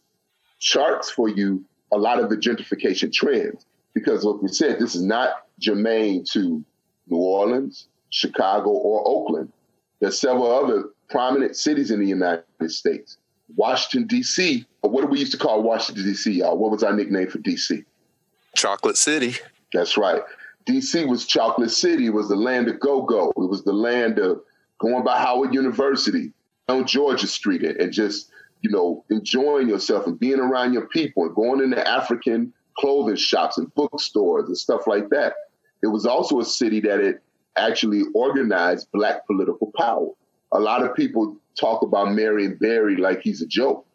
charts 0.58 1.10
for 1.10 1.28
you 1.28 1.64
a 1.92 1.98
lot 1.98 2.20
of 2.20 2.30
the 2.30 2.36
gentrification 2.36 3.12
trends. 3.12 3.64
Because, 3.94 4.24
like 4.24 4.40
we 4.40 4.48
said, 4.48 4.78
this 4.78 4.94
is 4.94 5.02
not 5.02 5.46
germane 5.58 6.24
to 6.32 6.64
New 7.08 7.16
Orleans, 7.16 7.88
Chicago, 8.10 8.70
or 8.70 9.02
Oakland. 9.06 9.52
There's 10.00 10.18
several 10.18 10.50
other 10.50 10.90
prominent 11.10 11.56
cities 11.56 11.90
in 11.90 12.00
the 12.00 12.06
United 12.06 12.44
States. 12.68 13.18
Washington, 13.56 14.06
D.C. 14.06 14.64
What 14.82 15.02
do 15.02 15.08
we 15.08 15.18
used 15.18 15.32
to 15.32 15.38
call 15.38 15.62
Washington, 15.62 16.04
D.C., 16.04 16.30
y'all? 16.30 16.56
What 16.56 16.70
was 16.70 16.84
our 16.84 16.94
nickname 16.94 17.28
for 17.28 17.38
D.C.? 17.38 17.84
Chocolate 18.54 18.96
City. 18.96 19.34
That's 19.72 19.96
right. 19.96 20.22
D.C. 20.66 21.04
was 21.04 21.26
Chocolate 21.26 21.70
City. 21.70 22.06
It 22.06 22.14
was 22.14 22.28
the 22.28 22.36
land 22.36 22.68
of 22.68 22.80
go-go. 22.80 23.30
It 23.30 23.48
was 23.48 23.64
the 23.64 23.72
land 23.72 24.18
of 24.18 24.40
going 24.78 25.04
by 25.04 25.18
Howard 25.18 25.54
University, 25.54 26.32
on 26.70 26.86
Georgia 26.86 27.26
Street 27.26 27.62
and 27.62 27.92
just, 27.92 28.30
you 28.62 28.70
know, 28.70 29.04
enjoying 29.10 29.68
yourself 29.68 30.06
and 30.06 30.18
being 30.18 30.40
around 30.40 30.72
your 30.72 30.86
people 30.86 31.24
and 31.24 31.34
going 31.34 31.62
into 31.62 31.86
African 31.86 32.52
clothing 32.78 33.16
shops 33.16 33.58
and 33.58 33.72
bookstores 33.74 34.46
and 34.46 34.56
stuff 34.56 34.86
like 34.86 35.10
that. 35.10 35.34
It 35.82 35.88
was 35.88 36.06
also 36.06 36.40
a 36.40 36.44
city 36.44 36.80
that 36.80 37.00
it 37.00 37.22
actually 37.56 38.02
organized 38.14 38.90
black 38.92 39.26
political 39.26 39.72
power. 39.76 40.08
A 40.52 40.60
lot 40.60 40.82
of 40.82 40.94
people 40.94 41.36
talk 41.58 41.82
about 41.82 42.12
Marion 42.12 42.56
Barry 42.60 42.96
like 42.96 43.20
he's 43.22 43.42
a 43.42 43.46
joke. 43.46 43.86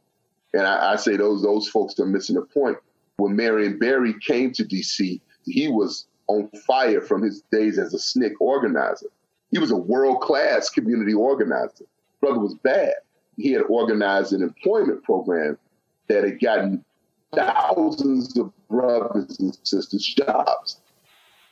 And 0.53 0.65
I, 0.65 0.93
I 0.93 0.95
say 0.95 1.17
those 1.17 1.41
those 1.41 1.67
folks 1.67 1.99
are 1.99 2.05
missing 2.05 2.35
the 2.35 2.41
point. 2.41 2.77
When 3.17 3.35
Marion 3.35 3.79
Barry 3.79 4.13
came 4.25 4.51
to 4.53 4.63
DC, 4.63 5.21
he 5.45 5.67
was 5.67 6.07
on 6.27 6.49
fire 6.67 7.01
from 7.01 7.21
his 7.21 7.41
days 7.51 7.77
as 7.77 7.93
a 7.93 7.97
SNCC 7.97 8.33
organizer. 8.39 9.07
He 9.51 9.59
was 9.59 9.71
a 9.71 9.77
world 9.77 10.21
class 10.21 10.69
community 10.69 11.13
organizer. 11.13 11.85
Brother 12.19 12.39
was 12.39 12.55
bad. 12.55 12.93
He 13.37 13.51
had 13.51 13.63
organized 13.63 14.33
an 14.33 14.41
employment 14.41 15.03
program 15.03 15.57
that 16.07 16.23
had 16.23 16.39
gotten 16.39 16.83
thousands 17.33 18.37
of 18.37 18.51
brothers 18.67 19.39
and 19.39 19.57
sisters 19.63 20.05
jobs. 20.05 20.79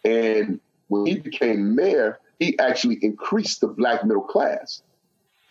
And 0.03 0.59
when 0.87 1.05
he 1.05 1.19
became 1.19 1.75
mayor, 1.75 2.19
he 2.39 2.57
actually 2.59 2.99
increased 3.01 3.61
the 3.61 3.67
black 3.67 4.03
middle 4.05 4.23
class. 4.23 4.81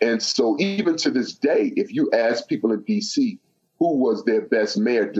And 0.01 0.21
so, 0.21 0.57
even 0.59 0.97
to 0.97 1.11
this 1.11 1.33
day, 1.33 1.71
if 1.75 1.93
you 1.93 2.11
ask 2.11 2.47
people 2.47 2.73
in 2.73 2.81
DC 2.83 3.39
who 3.79 3.97
was 3.97 4.23
their 4.25 4.41
best 4.41 4.77
mayor, 4.77 5.11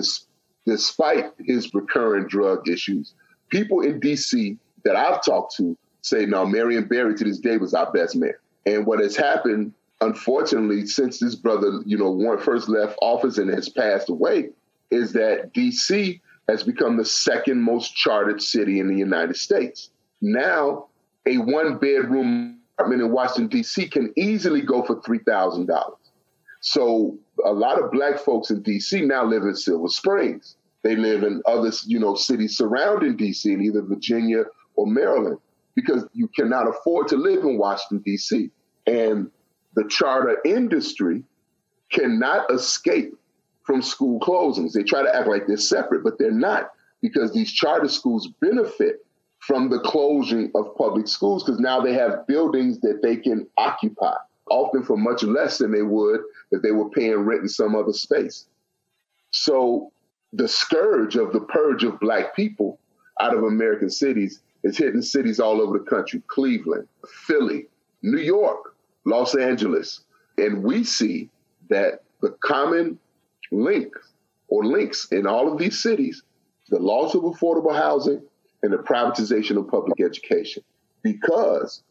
despite 0.65 1.31
his 1.39 1.73
recurrent 1.73 2.29
drug 2.29 2.67
issues, 2.67 3.13
people 3.53 3.81
in 3.81 3.99
DC 3.99 4.57
that 4.83 4.95
I've 4.95 5.23
talked 5.23 5.55
to 5.57 5.77
say, 6.01 6.25
no, 6.25 6.45
Marion 6.45 6.87
Barry 6.87 7.15
to 7.15 7.23
this 7.23 7.39
day 7.39 7.57
was 7.57 7.73
our 7.73 7.91
best 7.91 8.15
mayor. 8.15 8.41
And 8.65 8.85
what 8.85 8.99
has 8.99 9.15
happened, 9.15 9.73
unfortunately, 10.01 10.87
since 10.87 11.19
this 11.19 11.35
brother, 11.35 11.81
you 11.85 11.97
know, 11.97 12.37
first 12.39 12.67
left 12.67 12.97
office 13.01 13.37
and 13.37 13.49
has 13.49 13.69
passed 13.69 14.09
away, 14.09 14.49
is 14.91 15.13
that 15.13 15.53
DC 15.53 16.19
has 16.49 16.63
become 16.63 16.97
the 16.97 17.05
second 17.05 17.61
most 17.61 17.95
chartered 17.95 18.41
city 18.41 18.79
in 18.79 18.87
the 18.87 18.97
United 18.97 19.37
States. 19.37 19.91
Now, 20.21 20.87
a 21.25 21.37
one 21.37 21.77
bedroom 21.77 22.59
apartment 22.77 23.01
in 23.01 23.11
Washington, 23.11 23.47
D.C. 23.47 23.87
can 23.87 24.11
easily 24.17 24.61
go 24.61 24.83
for 24.83 24.99
$3,000. 25.01 25.67
So 26.61 27.17
a 27.45 27.51
lot 27.51 27.81
of 27.81 27.91
black 27.91 28.19
folks 28.19 28.49
in 28.49 28.61
D.C. 28.61 29.01
now 29.01 29.25
live 29.25 29.43
in 29.43 29.55
Silver 29.55 29.87
Springs. 29.89 30.55
They 30.83 30.95
live 30.95 31.23
in 31.23 31.41
other, 31.45 31.71
you 31.85 31.99
know, 31.99 32.15
cities 32.15 32.57
surrounding 32.57 33.15
D.C. 33.15 33.51
in 33.51 33.61
either 33.61 33.81
Virginia 33.81 34.43
or 34.75 34.85
Maryland 34.85 35.39
because 35.75 36.05
you 36.13 36.27
cannot 36.27 36.67
afford 36.67 37.07
to 37.09 37.15
live 37.15 37.43
in 37.43 37.57
Washington, 37.57 38.03
D.C. 38.05 38.51
And 38.85 39.31
the 39.75 39.85
charter 39.87 40.37
industry 40.45 41.23
cannot 41.89 42.51
escape 42.51 43.15
from 43.63 43.81
school 43.81 44.19
closings. 44.19 44.73
They 44.73 44.83
try 44.83 45.03
to 45.03 45.15
act 45.15 45.27
like 45.27 45.47
they're 45.47 45.57
separate, 45.57 46.03
but 46.03 46.19
they're 46.19 46.31
not 46.31 46.71
because 47.01 47.33
these 47.33 47.51
charter 47.51 47.87
schools 47.87 48.27
benefit 48.41 49.05
from 49.39 49.69
the 49.69 49.79
closing 49.79 50.51
of 50.55 50.75
public 50.77 51.07
schools 51.07 51.43
because 51.43 51.59
now 51.59 51.81
they 51.81 51.93
have 51.93 52.25
buildings 52.27 52.79
that 52.79 53.01
they 53.01 53.17
can 53.17 53.45
occupy, 53.57 54.15
often 54.49 54.83
for 54.83 54.97
much 54.97 55.23
less 55.23 55.57
than 55.57 55.71
they 55.71 55.81
would 55.81 56.21
if 56.51 56.61
they 56.61 56.71
were 56.71 56.89
paying 56.89 57.17
rent 57.17 57.41
in 57.41 57.49
some 57.49 57.75
other 57.75 57.93
space. 57.93 58.45
So 59.31 59.91
the 60.33 60.47
scourge 60.47 61.15
of 61.15 61.31
the 61.31 61.41
purge 61.41 61.83
of 61.83 61.99
black 61.99 62.35
people 62.35 62.79
out 63.21 63.35
of 63.35 63.43
American 63.43 63.89
cities 63.89 64.41
is 64.63 64.77
hitting 64.77 65.01
cities 65.01 65.39
all 65.39 65.61
over 65.61 65.77
the 65.77 65.85
country 65.85 66.21
Cleveland, 66.27 66.87
Philly, 67.07 67.67
New 68.01 68.19
York, 68.19 68.75
Los 69.05 69.35
Angeles. 69.35 70.01
And 70.37 70.63
we 70.63 70.83
see 70.83 71.29
that 71.69 72.03
the 72.21 72.31
common 72.43 72.97
link 73.51 73.93
or 74.47 74.65
links 74.65 75.07
in 75.11 75.27
all 75.27 75.51
of 75.51 75.59
these 75.59 75.81
cities 75.81 76.23
the 76.69 76.79
loss 76.79 77.13
of 77.13 77.21
affordable 77.21 77.75
housing 77.75 78.21
and 78.63 78.73
the 78.73 78.77
privatization 78.77 79.57
of 79.57 79.67
public 79.67 80.01
education. 80.01 80.63
Because 81.03 81.83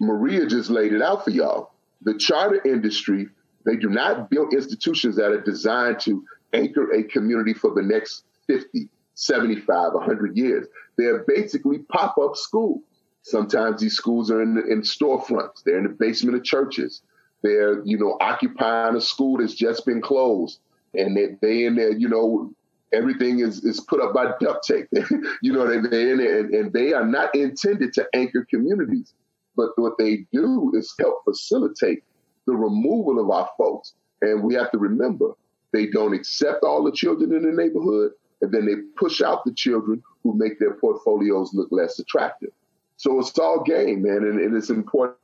Maria 0.00 0.46
just 0.46 0.70
laid 0.70 0.92
it 0.92 1.02
out 1.02 1.24
for 1.24 1.30
y'all. 1.30 1.72
The 2.02 2.16
charter 2.18 2.60
industry, 2.64 3.28
they 3.64 3.76
do 3.76 3.88
not 3.88 4.30
build 4.30 4.52
institutions 4.52 5.16
that 5.16 5.32
are 5.32 5.40
designed 5.40 6.00
to 6.00 6.22
anchor 6.54 6.92
a 6.92 7.02
community 7.02 7.54
for 7.54 7.74
the 7.74 7.82
next 7.82 8.24
50, 8.46 8.88
75, 9.14 9.94
100 9.94 10.36
years. 10.36 10.66
They're 10.96 11.24
basically 11.26 11.78
pop 11.78 12.16
up 12.18 12.36
schools. 12.36 12.82
Sometimes 13.22 13.80
these 13.80 13.94
schools 13.94 14.30
are 14.30 14.42
in, 14.42 14.58
in 14.70 14.82
storefronts, 14.82 15.62
they're 15.64 15.78
in 15.78 15.84
the 15.84 15.90
basement 15.90 16.36
of 16.36 16.44
churches. 16.44 17.02
They're, 17.42 17.82
you 17.84 17.98
know, 17.98 18.16
occupying 18.20 18.96
a 18.96 19.00
school 19.00 19.38
that's 19.38 19.54
just 19.54 19.84
been 19.84 20.00
closed. 20.00 20.60
And 20.94 21.16
they, 21.16 21.36
they 21.40 21.64
in 21.64 21.76
there, 21.76 21.92
you 21.92 22.08
know, 22.08 22.52
everything 22.92 23.40
is, 23.40 23.64
is 23.64 23.80
put 23.80 24.00
up 24.00 24.14
by 24.14 24.32
duct 24.40 24.66
tape. 24.66 24.88
you 25.42 25.52
know, 25.52 25.66
they, 25.66 25.86
they 25.88 26.10
in 26.10 26.20
and, 26.20 26.54
and 26.54 26.72
they 26.72 26.92
are 26.92 27.04
not 27.04 27.34
intended 27.34 27.92
to 27.94 28.06
anchor 28.14 28.46
communities. 28.48 29.12
But 29.56 29.70
what 29.76 29.98
they 29.98 30.26
do 30.32 30.72
is 30.74 30.94
help 30.98 31.24
facilitate 31.24 32.02
the 32.46 32.54
removal 32.54 33.20
of 33.20 33.30
our 33.30 33.48
folks. 33.56 33.94
And 34.20 34.42
we 34.42 34.54
have 34.54 34.70
to 34.72 34.78
remember, 34.78 35.32
they 35.74 35.86
don't 35.86 36.14
accept 36.14 36.62
all 36.62 36.84
the 36.84 36.92
children 36.92 37.34
in 37.34 37.42
the 37.42 37.52
neighborhood, 37.52 38.12
and 38.40 38.52
then 38.52 38.64
they 38.64 38.76
push 38.96 39.20
out 39.20 39.44
the 39.44 39.52
children 39.52 40.02
who 40.22 40.34
make 40.34 40.58
their 40.58 40.74
portfolios 40.74 41.52
look 41.52 41.68
less 41.70 41.98
attractive. 41.98 42.50
So 42.96 43.18
it's 43.18 43.36
all 43.38 43.62
game, 43.62 44.02
man, 44.02 44.18
and, 44.18 44.40
and 44.40 44.56
it's 44.56 44.70
important 44.70 45.18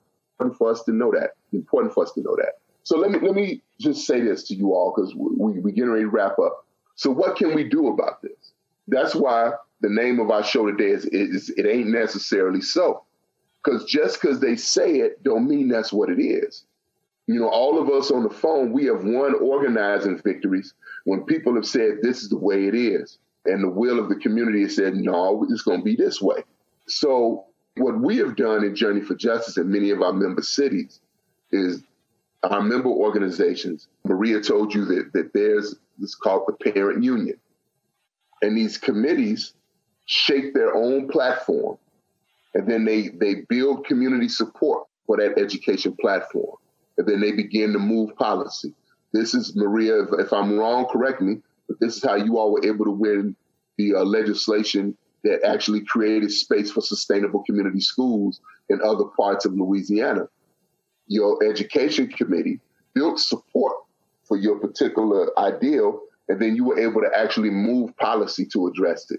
for 0.59 0.71
us 0.71 0.83
to 0.85 0.93
know 0.93 1.13
that. 1.13 1.31
Important 1.53 1.95
for 1.95 2.05
us 2.05 2.13
to 2.13 2.21
know 2.21 2.37
that. 2.37 2.55
So 2.83 2.99
let 2.99 3.11
me 3.11 3.21
let 3.21 3.35
me 3.35 3.63
just 3.79 4.07
say 4.07 4.21
this 4.21 4.45
to 4.49 4.55
you 4.55 4.73
all 4.75 4.93
because 4.95 5.15
we 5.15 5.61
we 5.61 5.73
getting 5.73 5.91
ready 5.91 6.05
to 6.05 6.11
wrap 6.11 6.39
up. 6.39 6.67
So 6.97 7.11
what 7.11 7.37
can 7.37 7.55
we 7.55 7.69
do 7.69 7.89
about 7.89 8.21
this? 8.23 8.53
That's 8.89 9.15
why 9.15 9.53
the 9.81 9.89
name 9.89 10.19
of 10.19 10.31
our 10.31 10.43
show 10.43 10.67
today 10.67 10.91
is, 10.91 11.05
is 11.07 11.51
it 11.51 11.67
ain't 11.67 11.89
necessarily 11.89 12.61
so. 12.61 13.05
Because 13.63 13.85
just 13.85 14.21
because 14.21 14.41
they 14.41 14.57
say 14.57 14.97
it 14.97 15.23
don't 15.23 15.47
mean 15.47 15.69
that's 15.69 15.93
what 15.93 16.11
it 16.11 16.21
is. 16.21 16.65
You 17.31 17.41
know, 17.41 17.49
all 17.49 17.81
of 17.81 17.89
us 17.91 18.11
on 18.11 18.25
the 18.25 18.31
phone, 18.31 18.73
we 18.73 18.87
have 18.87 19.05
won 19.05 19.35
organizing 19.35 20.19
victories 20.19 20.75
when 21.05 21.25
people 21.25 21.55
have 21.55 21.67
said 21.67 21.99
this 22.03 22.23
is 22.23 22.29
the 22.29 22.37
way 22.37 22.67
it 22.67 22.75
is. 22.75 23.19
And 23.47 23.63
the 23.63 23.69
will 23.69 23.99
of 24.01 24.09
the 24.09 24.17
community 24.17 24.63
has 24.63 24.75
said, 24.75 24.95
no, 24.95 25.47
it's 25.49 25.63
going 25.63 25.79
to 25.79 25.85
be 25.85 25.95
this 25.95 26.21
way. 26.21 26.43
So 26.89 27.47
what 27.77 28.01
we 28.01 28.17
have 28.17 28.35
done 28.35 28.65
in 28.65 28.75
Journey 28.75 29.01
for 29.01 29.15
Justice 29.15 29.57
in 29.59 29.71
many 29.71 29.91
of 29.91 30.03
our 30.03 30.13
member 30.13 30.43
cities 30.43 31.01
is 31.53 31.83
our 32.43 32.63
member 32.63 32.89
organizations, 32.89 33.87
Maria 34.05 34.41
told 34.41 34.75
you 34.75 34.85
that, 34.87 35.13
that 35.13 35.33
there's 35.33 35.77
this 35.99 36.15
called 36.15 36.45
the 36.49 36.73
parent 36.73 37.05
union. 37.05 37.39
And 38.43 38.57
these 38.57 38.77
committees 38.77 39.55
shape 40.07 40.53
their 40.53 40.75
own 40.75 41.09
platform 41.09 41.79
and 42.55 42.69
then 42.69 42.85
they, 42.85 43.09
they 43.09 43.43
build 43.49 43.87
community 43.87 44.29
support 44.29 44.89
for 45.07 45.17
that 45.19 45.39
education 45.39 45.97
platform. 46.01 46.57
And 47.01 47.09
then 47.09 47.21
they 47.21 47.33
begin 47.33 47.73
to 47.73 47.79
move 47.79 48.15
policy. 48.17 48.75
This 49.13 49.35
is, 49.35 49.57
Maria, 49.57 50.03
if, 50.03 50.09
if 50.27 50.33
I'm 50.33 50.59
wrong, 50.59 50.87
correct 50.87 51.23
me, 51.23 51.39
but 51.67 51.81
this 51.81 51.97
is 51.97 52.05
how 52.05 52.15
you 52.15 52.39
all 52.39 52.53
were 52.53 52.65
able 52.65 52.85
to 52.85 52.91
win 52.91 53.35
the 53.79 53.95
uh, 53.95 54.05
legislation 54.05 54.97
that 55.25 55.43
actually 55.43 55.81
created 55.81 56.31
space 56.31 56.71
for 56.71 56.83
sustainable 56.83 57.43
community 57.45 57.81
schools 57.81 58.41
in 58.69 58.81
other 58.85 59.07
parts 59.17 59.47
of 59.47 59.55
Louisiana 59.55 60.29
your 61.11 61.43
education 61.45 62.07
committee 62.07 62.61
built 62.95 63.19
support 63.19 63.75
for 64.23 64.37
your 64.37 64.61
particular 64.61 65.37
ideal, 65.39 66.01
and 66.29 66.41
then 66.41 66.55
you 66.55 66.65
were 66.65 66.79
able 66.79 67.01
to 67.01 67.11
actually 67.15 67.51
move 67.51 67.95
policy 67.97 68.47
to 68.47 68.69
address 68.69 69.11
it. 69.11 69.19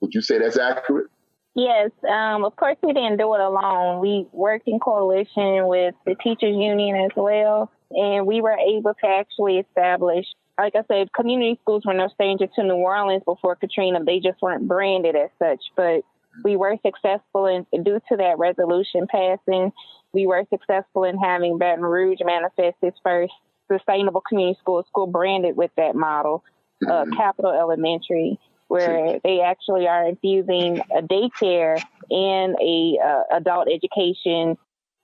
Would 0.00 0.14
you 0.14 0.22
say 0.22 0.38
that's 0.38 0.58
accurate? 0.58 1.08
Yes, 1.56 1.90
um, 2.08 2.44
of 2.44 2.54
course 2.56 2.76
we 2.82 2.92
didn't 2.92 3.16
do 3.16 3.34
it 3.34 3.40
alone. 3.40 4.00
We 4.00 4.26
worked 4.32 4.68
in 4.68 4.78
coalition 4.78 5.66
with 5.66 5.94
the 6.04 6.14
teachers 6.22 6.54
union 6.54 6.96
as 6.96 7.16
well, 7.16 7.70
and 7.90 8.26
we 8.26 8.42
were 8.42 8.56
able 8.56 8.92
to 8.92 9.06
actually 9.06 9.58
establish, 9.58 10.26
like 10.58 10.76
I 10.76 10.82
said, 10.86 11.12
community 11.14 11.58
schools 11.62 11.84
were 11.86 11.94
no 11.94 12.08
stranger 12.08 12.46
to 12.46 12.62
New 12.62 12.74
Orleans 12.74 13.22
before 13.24 13.56
Katrina. 13.56 14.04
They 14.04 14.20
just 14.20 14.42
weren't 14.42 14.68
branded 14.68 15.16
as 15.16 15.30
such, 15.38 15.60
but 15.76 16.02
we 16.44 16.56
were 16.56 16.76
successful 16.84 17.46
in 17.46 17.64
due 17.82 18.00
to 18.10 18.16
that 18.18 18.38
resolution 18.38 19.06
passing 19.10 19.72
we 20.16 20.26
were 20.26 20.44
successful 20.50 21.04
in 21.04 21.18
having 21.18 21.58
Baton 21.58 21.84
Rouge 21.84 22.20
manifest 22.24 22.76
its 22.82 22.98
first 23.02 23.34
sustainable 23.70 24.22
community 24.26 24.58
school, 24.58 24.82
school 24.88 25.06
branded 25.06 25.56
with 25.56 25.70
that 25.76 25.94
model, 25.94 26.42
uh, 26.86 26.90
mm-hmm. 26.90 27.12
Capital 27.12 27.52
Elementary, 27.52 28.38
where 28.68 29.20
they 29.22 29.40
actually 29.40 29.86
are 29.86 30.06
infusing 30.06 30.80
a 30.96 31.02
daycare 31.02 31.80
and 32.10 32.56
a 32.60 32.98
uh, 33.02 33.36
adult 33.36 33.68
education 33.68 34.56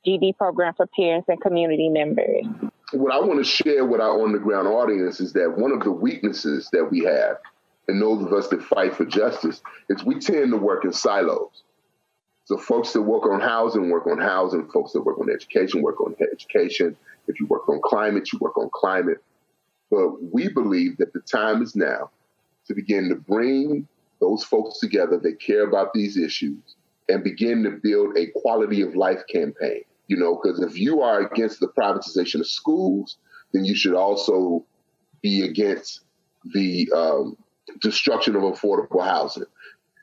GED 0.05 0.35
program 0.35 0.75
for 0.75 0.87
parents 0.87 1.29
and 1.29 1.41
community 1.41 1.89
members. 1.89 2.45
What 2.93 3.13
I 3.13 3.21
want 3.21 3.39
to 3.39 3.45
share 3.45 3.85
with 3.85 4.01
our 4.01 4.23
on 4.23 4.33
the 4.33 4.39
ground 4.39 4.69
audience 4.69 5.21
is 5.21 5.33
that 5.35 5.57
one 5.57 5.73
of 5.73 5.81
the 5.81 5.93
weaknesses 5.93 6.69
that 6.73 6.91
we 6.91 7.01
have, 7.01 7.39
and 7.89 8.03
those 8.03 8.23
of 8.23 8.33
us 8.33 8.49
that 8.49 8.63
fight 8.63 8.95
for 8.95 9.05
justice, 9.05 9.63
is 9.89 10.05
we 10.05 10.19
tend 10.19 10.51
to 10.51 10.59
work 10.59 10.85
in 10.85 10.93
silos. 10.93 11.63
So 12.45 12.59
folks 12.59 12.93
that 12.93 13.03
work 13.03 13.25
on 13.25 13.41
housing 13.41 13.91
work 13.91 14.07
on 14.07 14.19
housing. 14.19 14.69
Folks 14.69 14.93
that 14.93 15.03
work 15.03 15.19
on 15.21 15.31
education 15.31 15.81
work 15.81 16.01
on 16.01 16.17
education. 16.21 16.97
If 17.29 17.39
you 17.39 17.47
work 17.47 17.69
on 17.69 17.81
climate, 17.83 18.33
you 18.33 18.39
work 18.41 18.59
on 18.59 18.69
climate. 18.75 19.23
But 19.91 20.23
we 20.23 20.49
believe 20.49 20.97
that 20.99 21.13
the 21.13 21.21
time 21.21 21.63
is 21.63 21.77
now 21.77 22.11
to 22.67 22.75
begin 22.75 23.09
to 23.09 23.17
bring 23.17 23.89
those 24.21 24.45
folks 24.45 24.79
together 24.79 25.19
that 25.19 25.41
care 25.41 25.67
about 25.67 25.93
these 25.93 26.17
issues 26.17 26.77
and 27.09 27.25
begin 27.25 27.65
to 27.65 27.71
build 27.71 28.17
a 28.17 28.29
quality 28.41 28.83
of 28.83 28.95
life 28.95 29.23
campaign. 29.29 29.83
You 30.07 30.17
know, 30.17 30.41
because 30.41 30.61
if 30.61 30.79
you 30.79 31.01
are 31.01 31.21
against 31.21 31.61
the 31.61 31.69
privatization 31.69 32.41
of 32.41 32.47
schools, 32.47 33.17
then 33.53 33.65
you 33.65 33.75
should 33.75 33.95
also 33.95 34.65
be 35.23 35.43
against 35.43 36.01
the 36.53 36.91
um, 36.95 37.37
destruction 37.81 38.37
of 38.37 38.43
affordable 38.43 39.05
housing 39.05 39.45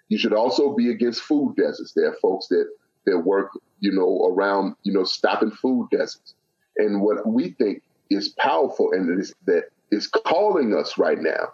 You 0.08 0.18
should 0.18 0.34
also 0.34 0.76
be 0.76 0.90
against 0.90 1.22
food 1.22 1.56
deserts. 1.56 1.94
There 1.96 2.10
are 2.10 2.18
folks 2.22 2.48
that 2.48 2.70
that 3.06 3.20
work, 3.20 3.52
you 3.80 3.92
know, 3.92 4.28
around, 4.34 4.76
you 4.84 4.94
know, 4.94 5.04
stopping 5.04 5.52
food 5.52 5.90
deserts. 5.92 6.36
And 6.78 7.02
what 7.02 7.26
we 7.28 7.52
think 7.52 7.82
is 8.10 8.30
powerful 8.30 8.92
and 8.92 9.20
is, 9.20 9.34
that 9.46 9.66
is 9.92 10.08
calling 10.08 10.76
us 10.76 10.98
right 10.98 11.20
now 11.20 11.54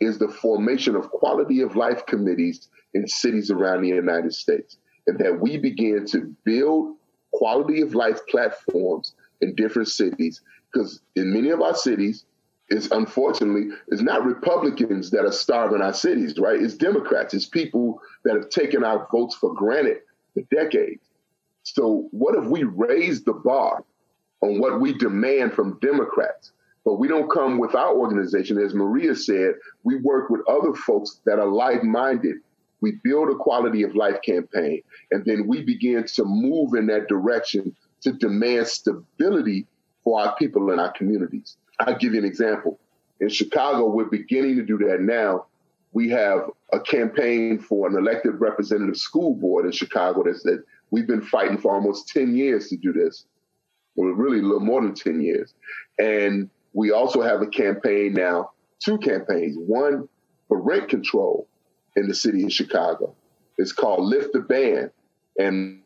is 0.00 0.18
the 0.18 0.28
formation 0.28 0.96
of 0.96 1.10
quality 1.10 1.60
of 1.60 1.76
life 1.76 2.04
committees 2.06 2.68
in 2.94 3.06
cities 3.06 3.50
around 3.50 3.82
the 3.82 3.88
United 3.88 4.34
States. 4.34 4.76
And 5.06 5.18
that 5.18 5.40
we 5.40 5.58
begin 5.58 6.06
to 6.06 6.34
build 6.44 6.96
quality 7.32 7.80
of 7.80 7.94
life 7.94 8.20
platforms 8.28 9.14
in 9.40 9.54
different 9.54 9.88
cities. 9.88 10.40
Because 10.72 11.00
in 11.14 11.32
many 11.32 11.50
of 11.50 11.60
our 11.60 11.74
cities, 11.74 12.24
it's 12.68 12.90
unfortunately 12.90 13.68
it's 13.88 14.00
not 14.00 14.24
Republicans 14.24 15.10
that 15.10 15.24
are 15.24 15.32
starving 15.32 15.82
our 15.82 15.92
cities, 15.92 16.38
right? 16.38 16.60
It's 16.60 16.74
Democrats. 16.74 17.34
It's 17.34 17.46
people 17.46 18.00
that 18.24 18.34
have 18.34 18.48
taken 18.48 18.82
our 18.84 19.06
votes 19.12 19.34
for 19.34 19.52
granted 19.54 19.98
for 20.32 20.42
decades. 20.50 21.04
So 21.62 22.08
what 22.10 22.34
if 22.34 22.44
we 22.44 22.64
raise 22.64 23.22
the 23.24 23.32
bar 23.32 23.84
on 24.40 24.58
what 24.60 24.80
we 24.80 24.94
demand 24.94 25.52
from 25.52 25.78
Democrats? 25.80 26.52
But 26.84 26.98
we 26.98 27.08
don't 27.08 27.30
come 27.30 27.58
with 27.58 27.74
our 27.74 27.94
organization, 27.94 28.58
as 28.58 28.74
Maria 28.74 29.14
said, 29.14 29.54
we 29.84 29.96
work 29.96 30.28
with 30.28 30.46
other 30.48 30.74
folks 30.74 31.20
that 31.24 31.38
are 31.38 31.46
like-minded. 31.46 32.36
We 32.80 33.00
build 33.02 33.30
a 33.30 33.36
quality 33.36 33.82
of 33.82 33.96
life 33.96 34.20
campaign, 34.22 34.82
and 35.10 35.24
then 35.24 35.46
we 35.46 35.62
begin 35.62 36.04
to 36.04 36.24
move 36.24 36.74
in 36.74 36.86
that 36.88 37.08
direction 37.08 37.74
to 38.02 38.12
demand 38.12 38.66
stability 38.66 39.66
for 40.02 40.20
our 40.20 40.36
people 40.36 40.70
in 40.70 40.78
our 40.78 40.92
communities. 40.92 41.56
I'll 41.80 41.96
give 41.96 42.12
you 42.12 42.18
an 42.18 42.26
example. 42.26 42.78
In 43.20 43.30
Chicago, 43.30 43.88
we're 43.88 44.04
beginning 44.04 44.56
to 44.56 44.62
do 44.62 44.76
that 44.78 45.00
now. 45.00 45.46
We 45.92 46.10
have 46.10 46.50
a 46.72 46.80
campaign 46.80 47.58
for 47.58 47.88
an 47.88 47.96
elected 47.96 48.40
representative 48.40 48.98
school 48.98 49.34
board 49.34 49.64
in 49.64 49.72
Chicago 49.72 50.24
that's 50.24 50.42
that 50.42 50.62
we've 50.90 51.06
been 51.06 51.22
fighting 51.22 51.56
for 51.56 51.74
almost 51.74 52.08
10 52.08 52.36
years 52.36 52.68
to 52.68 52.76
do 52.76 52.92
this. 52.92 53.24
Well, 53.96 54.10
really 54.10 54.40
a 54.40 54.42
little 54.42 54.60
more 54.60 54.82
than 54.82 54.94
10 54.94 55.22
years. 55.22 55.54
And 55.98 56.50
we 56.74 56.92
also 56.92 57.22
have 57.22 57.40
a 57.40 57.46
campaign 57.46 58.12
now, 58.12 58.50
two 58.84 58.98
campaigns, 58.98 59.56
one 59.58 60.08
for 60.48 60.60
rent 60.60 60.88
control 60.88 61.48
in 61.96 62.08
the 62.08 62.14
city 62.14 62.44
of 62.44 62.52
Chicago. 62.52 63.14
It's 63.56 63.72
called 63.72 64.04
Lift 64.04 64.32
the 64.32 64.40
Ban. 64.40 64.90
And 65.38 65.80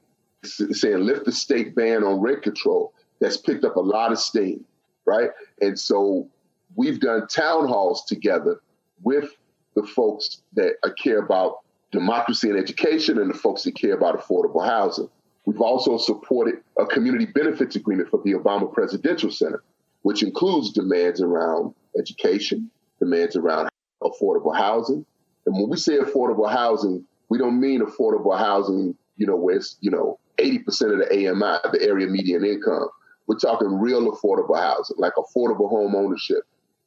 saying 0.44 1.00
lift 1.00 1.24
the 1.24 1.32
state 1.32 1.74
ban 1.74 2.04
on 2.04 2.20
rent 2.20 2.42
control. 2.42 2.92
That's 3.20 3.36
picked 3.36 3.64
up 3.64 3.76
a 3.76 3.80
lot 3.80 4.12
of 4.12 4.18
steam 4.18 4.64
right? 5.08 5.30
And 5.62 5.80
so 5.80 6.28
we've 6.76 7.00
done 7.00 7.26
town 7.28 7.66
halls 7.66 8.04
together 8.04 8.60
with 9.02 9.30
the 9.74 9.82
folks 9.82 10.42
that 10.52 10.74
care 11.02 11.18
about 11.18 11.60
democracy 11.90 12.50
and 12.50 12.58
education 12.58 13.18
and 13.18 13.30
the 13.30 13.38
folks 13.38 13.62
that 13.62 13.74
care 13.74 13.94
about 13.94 14.20
affordable 14.20 14.64
housing. 14.64 15.08
We've 15.46 15.62
also 15.62 15.96
supported 15.96 16.56
a 16.78 16.84
community 16.84 17.24
benefits 17.24 17.74
agreement 17.74 18.10
for 18.10 18.20
the 18.22 18.34
Obama 18.34 18.70
Presidential 18.70 19.30
Center, 19.30 19.62
which 20.08 20.22
includes 20.22 20.72
demands 20.72 21.20
around 21.20 21.74
education, 21.98 22.70
demands 22.98 23.36
around 23.36 23.68
affordable 24.02 24.56
housing. 24.56 25.04
And 25.44 25.54
when 25.54 25.68
we 25.68 25.76
say 25.76 25.98
affordable 25.98 26.50
housing, 26.50 27.04
we 27.28 27.36
don't 27.36 27.60
mean 27.60 27.82
affordable 27.82 28.34
housing, 28.38 28.96
you 29.18 29.26
know, 29.26 29.36
where 29.36 29.56
it's, 29.56 29.76
you 29.82 29.90
know, 29.90 30.18
80% 30.38 30.64
of 30.94 30.98
the 31.00 31.28
AMI, 31.30 31.58
the 31.78 31.86
area 31.86 32.06
median 32.06 32.42
income. 32.42 32.88
We're 33.26 33.36
talking 33.36 33.68
real 33.68 34.10
affordable 34.10 34.58
housing, 34.58 34.96
like 34.96 35.12
affordable 35.16 35.68
home 35.68 35.94
ownership. 35.94 36.38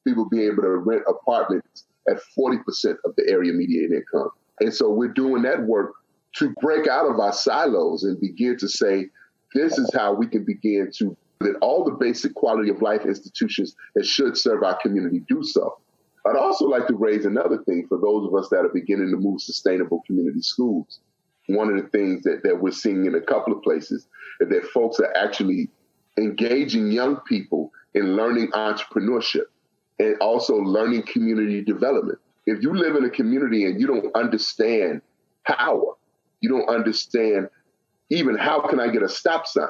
People 0.04 0.28
being 0.28 0.48
able 0.54 0.64
to 0.64 0.78
rent 0.78 1.04
apartments 1.08 1.86
at 2.10 2.18
40% 2.36 2.58
of 3.06 3.16
the 3.18 3.30
area 3.30 3.54
median 3.54 3.94
income. 3.94 4.32
And 4.62 4.74
so 4.74 4.90
we're 4.90 5.14
doing 5.14 5.44
that 5.44 5.62
work 5.62 5.92
to 6.38 6.56
break 6.60 6.88
out 6.88 7.06
of 7.06 7.20
our 7.20 7.34
silos 7.34 8.02
and 8.02 8.20
begin 8.20 8.58
to 8.58 8.68
say, 8.68 9.10
this 9.54 9.78
is 9.78 9.92
how 9.94 10.12
we 10.12 10.26
can 10.26 10.44
begin 10.44 10.90
to 10.98 11.16
that 11.42 11.58
all 11.62 11.84
the 11.84 11.92
basic 11.92 12.34
quality 12.34 12.70
of 12.70 12.82
life 12.82 13.06
institutions 13.06 13.76
that 13.96 14.06
should 14.06 14.38
serve 14.38 14.64
our 14.64 14.78
community 14.82 15.24
do 15.28 15.44
so. 15.44 15.78
I'd 16.26 16.36
also 16.36 16.66
like 16.66 16.88
to 16.88 16.96
raise 16.96 17.26
another 17.26 17.64
thing 17.64 17.88
for 17.88 17.98
those 17.98 18.28
of 18.28 18.36
us 18.36 18.50
that 18.50 18.66
are 18.66 18.70
beginning 18.74 19.10
to 19.12 19.18
move 19.18 19.42
sustainable 19.42 20.04
community 20.06 20.42
schools. 20.42 21.00
One 21.48 21.76
of 21.76 21.84
the 21.84 21.90
things 21.90 22.24
that, 22.24 22.42
that 22.44 22.62
we're 22.62 22.72
seeing 22.72 23.06
in 23.06 23.16
a 23.16 23.22
couple 23.22 23.54
of 23.54 23.64
places 23.64 24.08
is 24.40 24.50
that 24.50 24.64
folks 24.66 25.00
are 25.00 25.14
actually 25.16 25.70
engaging 26.18 26.92
young 26.92 27.18
people 27.28 27.72
in 27.96 28.16
learning 28.16 28.52
entrepreneurship 28.52 29.46
and 30.00 30.16
also 30.22 30.56
learning 30.56 31.04
community 31.04 31.62
development. 31.64 32.20
If 32.46 32.62
you 32.62 32.74
live 32.74 32.96
in 32.96 33.06
a 33.06 33.10
community 33.10 33.66
and 33.66 33.80
you 33.80 33.88
don't 33.88 34.16
understand 34.16 35.02
power, 35.46 35.94
you 36.42 36.50
don't 36.50 36.70
understand 36.70 37.50
even 38.10 38.38
how 38.38 38.62
can 38.68 38.80
I 38.80 38.90
get 38.90 39.04
a 39.04 39.10
stop 39.10 39.48
sign, 39.48 39.70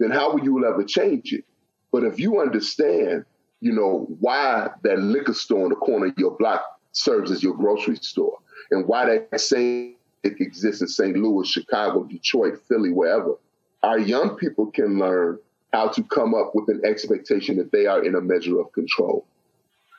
then 0.00 0.10
how 0.10 0.32
will 0.32 0.42
you 0.42 0.66
ever 0.66 0.82
change 0.82 1.32
it? 1.32 1.44
But 1.92 2.02
if 2.02 2.18
you 2.18 2.40
understand, 2.40 3.24
you 3.60 3.72
know, 3.72 4.06
why 4.18 4.70
that 4.82 4.98
liquor 4.98 5.34
store 5.34 5.64
on 5.64 5.68
the 5.68 5.76
corner 5.76 6.06
of 6.06 6.18
your 6.18 6.36
block 6.36 6.62
serves 6.92 7.30
as 7.30 7.42
your 7.42 7.54
grocery 7.54 7.96
store 7.96 8.38
and 8.70 8.88
why 8.88 9.04
that 9.06 9.40
same 9.40 9.96
exists 10.24 10.80
in 10.80 10.88
St. 10.88 11.16
Louis, 11.16 11.46
Chicago, 11.46 12.04
Detroit, 12.04 12.60
Philly, 12.66 12.90
wherever, 12.90 13.34
our 13.82 13.98
young 13.98 14.36
people 14.36 14.66
can 14.72 14.98
learn 14.98 15.38
how 15.72 15.88
to 15.88 16.02
come 16.04 16.34
up 16.34 16.52
with 16.54 16.68
an 16.68 16.80
expectation 16.84 17.56
that 17.58 17.70
they 17.70 17.86
are 17.86 18.04
in 18.04 18.14
a 18.14 18.20
measure 18.20 18.58
of 18.58 18.72
control. 18.72 19.26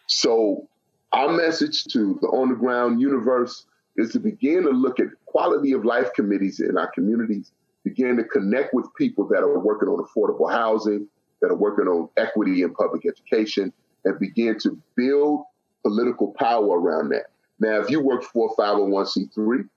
So, 0.07 0.67
our 1.13 1.31
message 1.31 1.85
to 1.85 2.17
the 2.21 2.27
on 2.27 2.49
the 2.49 2.55
ground 2.55 3.01
universe 3.01 3.65
is 3.97 4.11
to 4.13 4.19
begin 4.19 4.63
to 4.63 4.69
look 4.69 4.99
at 4.99 5.07
quality 5.25 5.73
of 5.73 5.85
life 5.85 6.13
committees 6.13 6.59
in 6.59 6.77
our 6.77 6.89
communities, 6.91 7.51
begin 7.83 8.17
to 8.17 8.23
connect 8.23 8.73
with 8.73 8.87
people 8.95 9.27
that 9.29 9.39
are 9.39 9.59
working 9.59 9.89
on 9.89 10.03
affordable 10.03 10.51
housing, 10.51 11.07
that 11.41 11.51
are 11.51 11.55
working 11.55 11.87
on 11.87 12.09
equity 12.17 12.61
in 12.61 12.73
public 12.73 13.05
education, 13.05 13.73
and 14.05 14.19
begin 14.19 14.57
to 14.59 14.79
build 14.95 15.43
political 15.83 16.33
power 16.37 16.79
around 16.79 17.09
that. 17.09 17.27
Now, 17.59 17.79
if 17.79 17.89
you 17.89 18.01
work 18.01 18.23
for 18.23 18.51
a 18.51 18.61
501c3, 18.61 19.67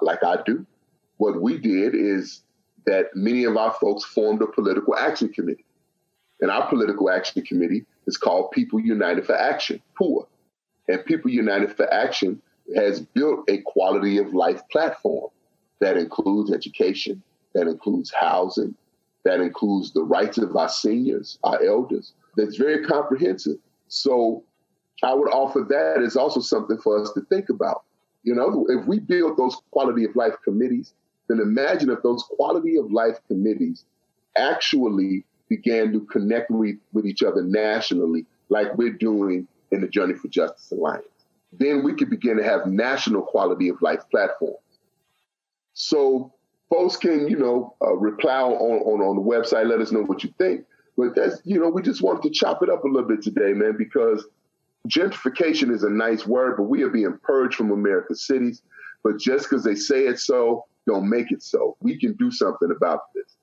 like 0.00 0.24
I 0.24 0.42
do, 0.44 0.66
what 1.18 1.40
we 1.40 1.58
did 1.58 1.94
is 1.94 2.42
that 2.86 3.06
many 3.14 3.44
of 3.44 3.56
our 3.56 3.72
folks 3.74 4.04
formed 4.04 4.42
a 4.42 4.46
political 4.46 4.96
action 4.96 5.32
committee. 5.32 5.64
And 6.40 6.50
our 6.50 6.68
political 6.68 7.10
action 7.10 7.42
committee 7.42 7.84
is 8.06 8.16
called 8.16 8.50
People 8.50 8.80
United 8.80 9.24
for 9.24 9.36
Action, 9.36 9.80
PUA. 10.00 10.26
And 10.88 11.04
People 11.04 11.30
United 11.30 11.76
for 11.76 11.92
Action 11.92 12.42
has 12.74 13.00
built 13.00 13.48
a 13.48 13.58
quality 13.58 14.18
of 14.18 14.34
life 14.34 14.62
platform 14.70 15.30
that 15.80 15.96
includes 15.96 16.52
education, 16.52 17.22
that 17.54 17.68
includes 17.68 18.12
housing, 18.12 18.74
that 19.24 19.40
includes 19.40 19.92
the 19.92 20.02
rights 20.02 20.38
of 20.38 20.56
our 20.56 20.68
seniors, 20.68 21.38
our 21.44 21.62
elders, 21.62 22.12
that's 22.36 22.56
very 22.56 22.84
comprehensive. 22.84 23.56
So 23.88 24.44
I 25.02 25.14
would 25.14 25.28
offer 25.28 25.60
that 25.68 26.02
as 26.02 26.16
also 26.16 26.40
something 26.40 26.78
for 26.78 27.00
us 27.00 27.12
to 27.12 27.20
think 27.22 27.48
about. 27.48 27.84
You 28.22 28.34
know, 28.34 28.66
if 28.68 28.86
we 28.86 29.00
build 29.00 29.36
those 29.36 29.56
quality 29.70 30.04
of 30.04 30.14
life 30.14 30.34
committees, 30.44 30.94
then 31.28 31.40
imagine 31.40 31.90
if 31.90 32.02
those 32.02 32.24
quality 32.36 32.76
of 32.76 32.92
life 32.92 33.18
committees 33.26 33.84
actually 34.36 35.24
began 35.48 35.92
to 35.92 36.00
connect 36.00 36.50
with, 36.50 36.76
with 36.92 37.04
each 37.04 37.22
other 37.22 37.42
nationally, 37.42 38.26
like 38.48 38.74
we're 38.76 38.92
doing 38.92 39.46
in 39.70 39.80
the 39.80 39.88
Journey 39.88 40.14
for 40.14 40.28
Justice 40.28 40.70
Alliance. 40.72 41.04
Then 41.52 41.82
we 41.82 41.94
could 41.94 42.10
begin 42.10 42.36
to 42.38 42.44
have 42.44 42.66
national 42.66 43.22
quality 43.22 43.68
of 43.68 43.82
life 43.82 44.02
platforms. 44.10 44.56
So 45.74 46.32
folks 46.72 46.96
can, 46.96 47.28
you 47.28 47.36
know, 47.36 47.74
uh, 47.84 47.94
reply 47.96 48.40
on, 48.40 48.52
on, 48.52 49.00
on 49.00 49.16
the 49.16 49.22
website, 49.22 49.68
let 49.68 49.80
us 49.80 49.92
know 49.92 50.02
what 50.02 50.24
you 50.24 50.32
think. 50.38 50.64
But 50.96 51.14
that's, 51.14 51.40
you 51.44 51.60
know, 51.60 51.68
we 51.68 51.82
just 51.82 52.02
wanted 52.02 52.22
to 52.22 52.30
chop 52.30 52.62
it 52.62 52.70
up 52.70 52.84
a 52.84 52.88
little 52.88 53.08
bit 53.08 53.22
today, 53.22 53.52
man, 53.52 53.76
because 53.76 54.26
gentrification 54.88 55.70
is 55.70 55.82
a 55.82 55.90
nice 55.90 56.26
word, 56.26 56.56
but 56.56 56.64
we 56.64 56.82
are 56.82 56.88
being 56.88 57.18
purged 57.22 57.56
from 57.56 57.70
America's 57.70 58.26
cities. 58.26 58.62
But 59.04 59.18
just 59.18 59.48
because 59.48 59.64
they 59.64 59.74
say 59.74 60.06
it 60.06 60.18
so 60.18 60.64
don't 60.86 61.08
make 61.08 61.30
it 61.30 61.42
so. 61.42 61.76
We 61.80 61.98
can 61.98 62.14
do 62.14 62.30
something 62.30 62.70
about 62.74 63.12
this. 63.14 63.36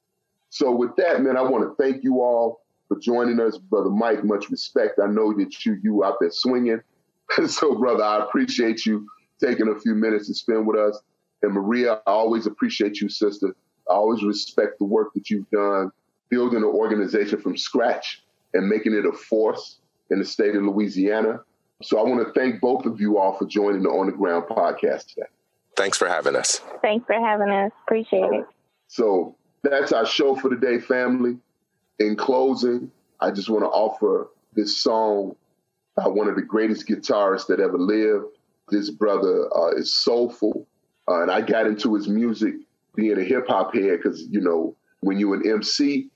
So 0.49 0.71
with 0.71 0.95
that, 0.97 1.21
man, 1.21 1.37
I 1.37 1.41
want 1.41 1.63
to 1.63 1.81
thank 1.81 2.03
you 2.03 2.21
all 2.21 2.61
for 2.87 2.99
joining 2.99 3.39
us, 3.39 3.57
brother 3.57 3.89
Mike. 3.89 4.23
Much 4.23 4.49
respect. 4.49 4.99
I 5.01 5.07
know 5.07 5.33
that 5.33 5.65
you 5.65 5.77
you 5.83 6.03
out 6.03 6.15
there 6.19 6.31
swinging. 6.31 6.81
so, 7.47 7.75
brother, 7.75 8.03
I 8.03 8.23
appreciate 8.23 8.85
you 8.85 9.07
taking 9.39 9.69
a 9.69 9.79
few 9.79 9.93
minutes 9.93 10.27
to 10.27 10.33
spend 10.33 10.65
with 10.65 10.77
us. 10.77 10.99
And 11.41 11.53
Maria, 11.53 12.01
I 12.05 12.11
always 12.11 12.45
appreciate 12.45 12.99
you, 13.01 13.09
sister. 13.09 13.55
I 13.89 13.93
always 13.93 14.23
respect 14.23 14.79
the 14.79 14.85
work 14.85 15.13
that 15.13 15.29
you've 15.29 15.49
done, 15.49 15.91
building 16.29 16.57
an 16.57 16.63
organization 16.63 17.41
from 17.41 17.57
scratch 17.57 18.23
and 18.53 18.67
making 18.67 18.93
it 18.93 19.05
a 19.05 19.11
force 19.11 19.79
in 20.09 20.19
the 20.19 20.25
state 20.25 20.55
of 20.55 20.63
Louisiana. 20.63 21.41
So 21.81 21.97
I 21.97 22.03
want 22.03 22.25
to 22.25 22.33
thank 22.33 22.59
both 22.59 22.85
of 22.85 22.99
you 22.99 23.17
all 23.17 23.33
for 23.33 23.45
joining 23.45 23.83
the 23.83 23.89
On 23.89 24.07
the 24.07 24.11
Ground 24.11 24.45
podcast 24.49 25.07
today. 25.07 25.27
Thanks 25.75 25.97
for 25.97 26.07
having 26.07 26.35
us. 26.35 26.61
Thanks 26.81 27.05
for 27.05 27.13
having 27.13 27.49
us. 27.49 27.71
Appreciate 27.85 28.33
it. 28.33 28.45
So 28.87 29.35
that's 29.63 29.91
our 29.91 30.05
show 30.05 30.35
for 30.35 30.49
today, 30.49 30.79
family. 30.79 31.37
In 31.99 32.15
closing, 32.15 32.91
I 33.19 33.31
just 33.31 33.49
want 33.49 33.63
to 33.63 33.69
offer 33.69 34.29
this 34.53 34.77
song 34.77 35.35
by 35.95 36.07
one 36.07 36.27
of 36.27 36.35
the 36.35 36.41
greatest 36.41 36.87
guitarists 36.87 37.47
that 37.47 37.59
ever 37.59 37.77
lived. 37.77 38.25
This 38.69 38.89
brother 38.89 39.47
uh, 39.55 39.71
is 39.71 39.95
soulful. 39.95 40.67
Uh, 41.09 41.23
and 41.23 41.31
I 41.31 41.41
got 41.41 41.65
into 41.65 41.95
his 41.95 42.07
music 42.07 42.53
being 42.95 43.19
a 43.19 43.23
hip 43.23 43.47
hop 43.47 43.73
head 43.73 43.99
because, 44.01 44.27
you 44.29 44.41
know, 44.41 44.75
when 44.99 45.17
you're 45.17 45.35
an 45.35 45.49
MC, 45.49 46.09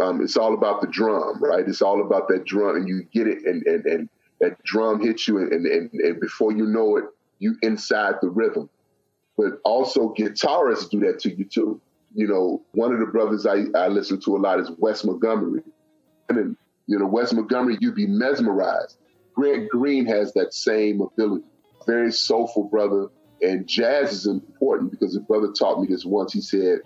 um, 0.00 0.20
it's 0.20 0.36
all 0.36 0.54
about 0.54 0.80
the 0.80 0.86
drum, 0.88 1.42
right? 1.42 1.66
It's 1.66 1.82
all 1.82 2.02
about 2.02 2.28
that 2.28 2.44
drum, 2.44 2.76
and 2.76 2.88
you 2.88 3.04
get 3.12 3.28
it, 3.28 3.44
and 3.44 3.64
and, 3.64 3.86
and 3.86 4.08
that 4.40 4.62
drum 4.64 5.00
hits 5.00 5.28
you, 5.28 5.38
and, 5.38 5.66
and 5.66 5.90
and 5.92 6.20
before 6.20 6.52
you 6.52 6.66
know 6.66 6.96
it, 6.96 7.04
you 7.38 7.56
inside 7.62 8.16
the 8.20 8.28
rhythm. 8.28 8.68
But 9.36 9.60
also, 9.64 10.12
guitarists 10.14 10.90
do 10.90 11.00
that 11.00 11.20
to 11.20 11.34
you 11.34 11.44
too. 11.44 11.80
You 12.14 12.26
know, 12.26 12.62
one 12.72 12.92
of 12.92 13.00
the 13.00 13.06
brothers 13.06 13.46
I, 13.46 13.64
I 13.76 13.88
listen 13.88 14.20
to 14.22 14.36
a 14.36 14.38
lot 14.38 14.60
is 14.60 14.70
Wes 14.78 15.04
Montgomery, 15.04 15.62
and 16.28 16.38
then 16.38 16.56
you 16.86 16.98
know, 16.98 17.06
Wes 17.06 17.32
Montgomery, 17.32 17.78
you'd 17.80 17.94
be 17.94 18.06
mesmerized. 18.06 18.98
Grant 19.34 19.68
Green 19.70 20.06
has 20.06 20.32
that 20.34 20.54
same 20.54 21.00
ability. 21.00 21.44
Very 21.86 22.12
soulful 22.12 22.64
brother, 22.64 23.08
and 23.42 23.66
jazz 23.66 24.12
is 24.12 24.26
important 24.26 24.90
because 24.90 25.16
a 25.16 25.20
brother 25.20 25.52
taught 25.52 25.80
me 25.80 25.86
this 25.86 26.04
once. 26.04 26.32
He 26.32 26.40
said 26.40 26.80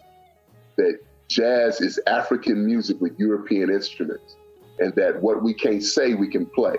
that 0.77 0.99
jazz 1.29 1.81
is 1.81 2.01
African 2.07 2.65
music 2.65 3.01
with 3.01 3.19
European 3.19 3.71
instruments, 3.71 4.37
and 4.79 4.95
that 4.95 5.21
what 5.23 5.43
we 5.43 5.55
can't 5.55 5.83
say, 5.83 6.15
we 6.15 6.29
can 6.29 6.47
play. 6.47 6.77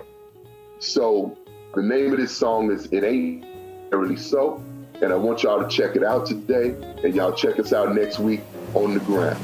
So 0.78 1.36
the 1.74 1.82
name 1.82 2.12
of 2.12 2.18
this 2.18 2.36
song 2.36 2.70
is 2.72 2.86
It 2.86 3.04
Ain't 3.04 3.44
Really 3.92 4.16
So, 4.16 4.62
and 5.02 5.12
I 5.12 5.16
want 5.16 5.42
y'all 5.42 5.62
to 5.62 5.68
check 5.68 5.96
it 5.96 6.04
out 6.04 6.26
today, 6.26 6.70
and 7.04 7.14
y'all 7.14 7.32
check 7.32 7.58
us 7.58 7.72
out 7.72 7.94
next 7.94 8.18
week 8.18 8.40
on 8.74 8.94
the 8.94 9.00
ground. 9.00 9.38